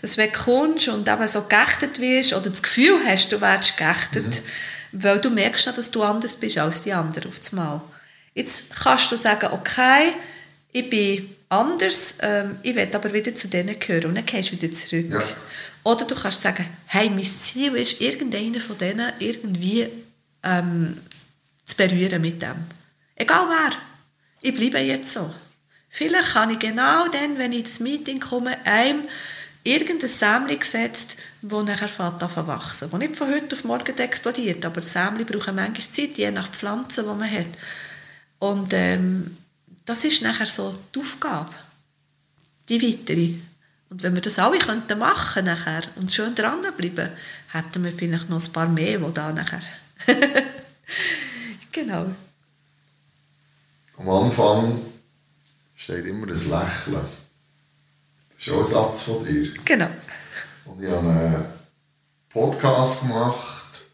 [0.00, 3.76] Dass wenn du kommst und eben so geächtet wirst oder das Gefühl hast, du wärst
[3.76, 4.42] geächtet,
[4.92, 5.02] mhm.
[5.02, 7.80] weil du merkst, dass du anders bist als die anderen auf das Mal.
[8.34, 10.14] Jetzt kannst du sagen, okay,
[10.72, 14.60] ich bin anders, ähm, ich will aber wieder zu denen gehören und dann gehst du
[14.60, 15.10] wieder zurück.
[15.10, 15.22] Ja.
[15.84, 19.88] Oder du kannst sagen, hey, mein Ziel ist, irgendeiner von denen irgendwie
[20.42, 20.98] ähm,
[21.72, 22.56] zu berühren mit dem.
[23.16, 23.72] Egal wer.
[24.40, 25.32] Ich bleibe jetzt so.
[25.88, 29.02] Vielleicht kann ich genau dann, wenn ich ins Meeting komme, einem
[29.62, 32.90] irgendein Sämli gesetzt, das nachher fängt an wachsen.
[32.90, 37.02] Das nicht von heute auf morgen explodiert, aber Sämli brauchen manchmal Zeit, je nach Pflanze,
[37.02, 37.46] die man hat.
[38.38, 39.36] Und ähm,
[39.84, 41.50] das ist nachher so die Aufgabe.
[42.68, 43.34] Die weitere.
[43.90, 47.10] Und wenn wir das alle könnten machen nachher und schön dranbleiben,
[47.52, 49.62] hätten wir vielleicht noch ein paar mehr, die da nachher...
[51.72, 52.06] genau.
[53.98, 54.80] Am Anfang
[55.74, 57.00] steht immer ein Lächeln.
[58.30, 59.52] Das ist auch ein Satz von dir.
[59.64, 59.88] Genau.
[60.64, 61.44] Und ich habe einen
[62.28, 63.86] Podcast gemacht,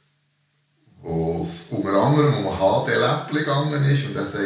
[1.00, 4.44] wo es unter anderem um HD-Läppchen gegangen ist und er sagt,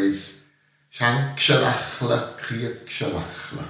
[0.90, 3.68] schenkst ein Lächeln, kriegst ein Lächeln.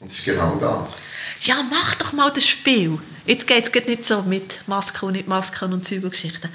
[0.00, 1.02] Und es ist genau das.
[1.42, 2.98] Ja, mach doch mal das Spiel.
[3.26, 6.50] Jetzt geht es nicht so mit Masken und nicht Masken und Zeugengeschichten.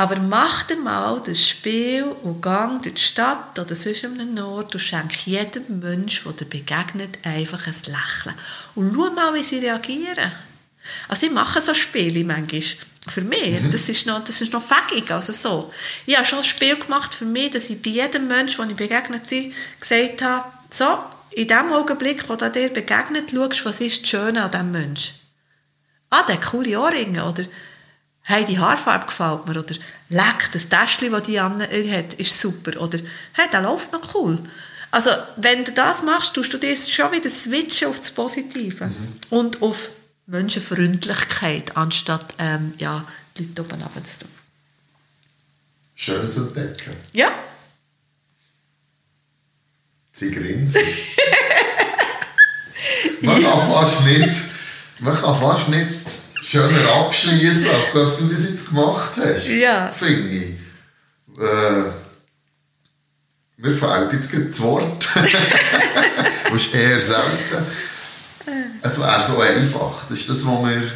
[0.00, 4.42] Aber mach dir mal das Spiel und gang durch die Stadt oder sonst an einem
[4.46, 8.34] Ort und schenk jedem Menschen, der dir begegnet, einfach ein Lächeln.
[8.76, 10.32] Und schau mal, wie sie reagieren.
[11.06, 12.62] Also ich mache so Spiele manchmal.
[13.08, 13.70] Für mich, mhm.
[13.70, 15.70] das ist noch, das ist noch fähig, also so.
[16.06, 18.76] Ich habe schon ein Spiel gemacht für mich, dass ich bei jedem Menschen, den ich
[18.76, 20.98] begegnet bin, gesagt habe, so,
[21.32, 25.14] in dem Augenblick, wo du dir begegnet, schaust, was ist das Schöne an diesem Menschen.
[26.08, 27.44] Ah, der coole Ohrringe, oder
[28.30, 29.74] hey, die Haarfarbe gefällt mir, oder
[30.08, 32.98] leck, das Täschchen, das die Anne hat, ist super, oder
[33.34, 34.38] hey, der läuft noch cool.
[34.92, 39.12] Also, wenn du das machst, tust du das schon wieder switchen auf das Positive Mhm.
[39.30, 39.90] und auf
[40.26, 43.04] Menschenfreundlichkeit, anstatt ähm, ja,
[43.36, 44.28] Leute oben zu tun.
[45.94, 46.94] Schön zu entdecken.
[47.12, 47.30] Ja,
[50.12, 50.82] Sie grinsen.
[53.22, 54.40] man kann fast nicht,
[54.98, 59.48] man kann fast nicht schöner abschließen, als dass du das jetzt gemacht hast.
[59.48, 59.88] Ja.
[59.88, 60.48] Finde ich.
[61.38, 61.84] Äh,
[63.56, 65.08] mir fehlt jetzt gerade das Wort.
[65.14, 67.66] das ist eher selten.
[68.82, 70.08] Es wäre so einfach.
[70.08, 70.92] Das ist das, was wir.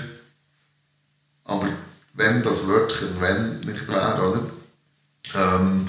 [1.44, 1.68] Aber
[2.14, 4.46] wenn das Wörtchen wenn nicht wäre, oder?
[5.34, 5.88] Ähm,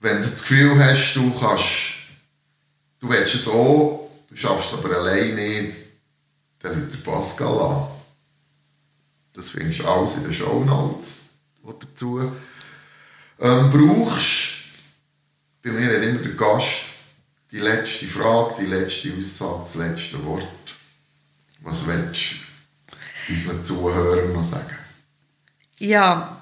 [0.00, 1.94] wenn du das Gefühl hast, du kannst,
[3.00, 5.85] du willst es auch, du schaffst es aber allein nicht,
[6.68, 7.86] dann ruft Pascal an.
[9.32, 11.20] Das findest du alles in den Show Notes,
[11.62, 12.32] was du dazu
[13.40, 14.54] ähm, brauchst.
[15.62, 16.96] Bei mir hat immer der Gast
[17.50, 20.46] die letzte Frage, die letzte Aussage, das letzte Wort.
[21.60, 22.36] Was willst
[23.26, 24.76] du unseren Zuhörern noch sagen?
[25.78, 26.40] Ja,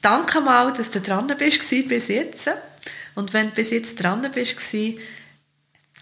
[0.00, 2.50] danke mal, dass du dran bist bis jetzt.
[3.14, 4.58] Und wenn du bis jetzt dran bist,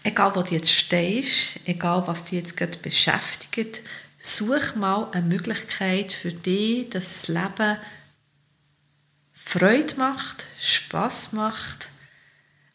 [0.07, 3.81] egal wo du jetzt stehst, egal was dich jetzt gerade beschäftigt,
[4.17, 7.77] such mal eine Möglichkeit für dich, dass das Leben
[9.33, 11.89] Freude macht, Spass macht,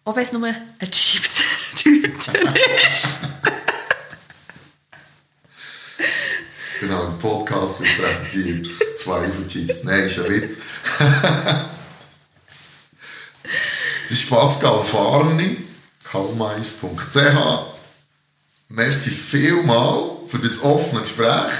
[0.05, 2.33] auch wenn es nur ein Chips-Tüte
[2.91, 3.19] ist.
[6.81, 8.69] Genau, der Podcast wird präsentiert.
[8.97, 9.85] Zwei von Chips.
[9.85, 10.59] Nein, ist ein Witz.
[14.09, 15.59] das ist Pascal Farni,
[16.13, 17.17] kalmais.ch.
[18.69, 21.53] Merci vielmal für das offene Gespräch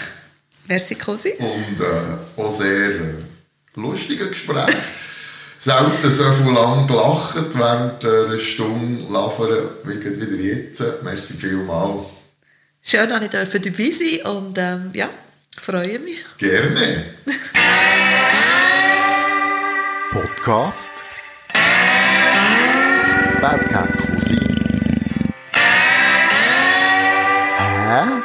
[0.69, 1.33] Merci, Cosi.
[1.39, 3.15] und äh, auch sehr äh,
[3.75, 4.75] lustige Gespräch.
[5.59, 10.83] Selten so viel lang gelacht während einer Stunde labern wie wieder jetzt.
[11.03, 12.05] Merci vielmal.
[12.83, 15.09] Schön, dass ich dabei sein und ähm, ja,
[15.55, 16.19] ich freue mich.
[16.39, 17.05] Gerne.
[20.11, 20.93] Podcast
[23.43, 24.42] Bad Cat Cousin.
[27.93, 28.22] Hä?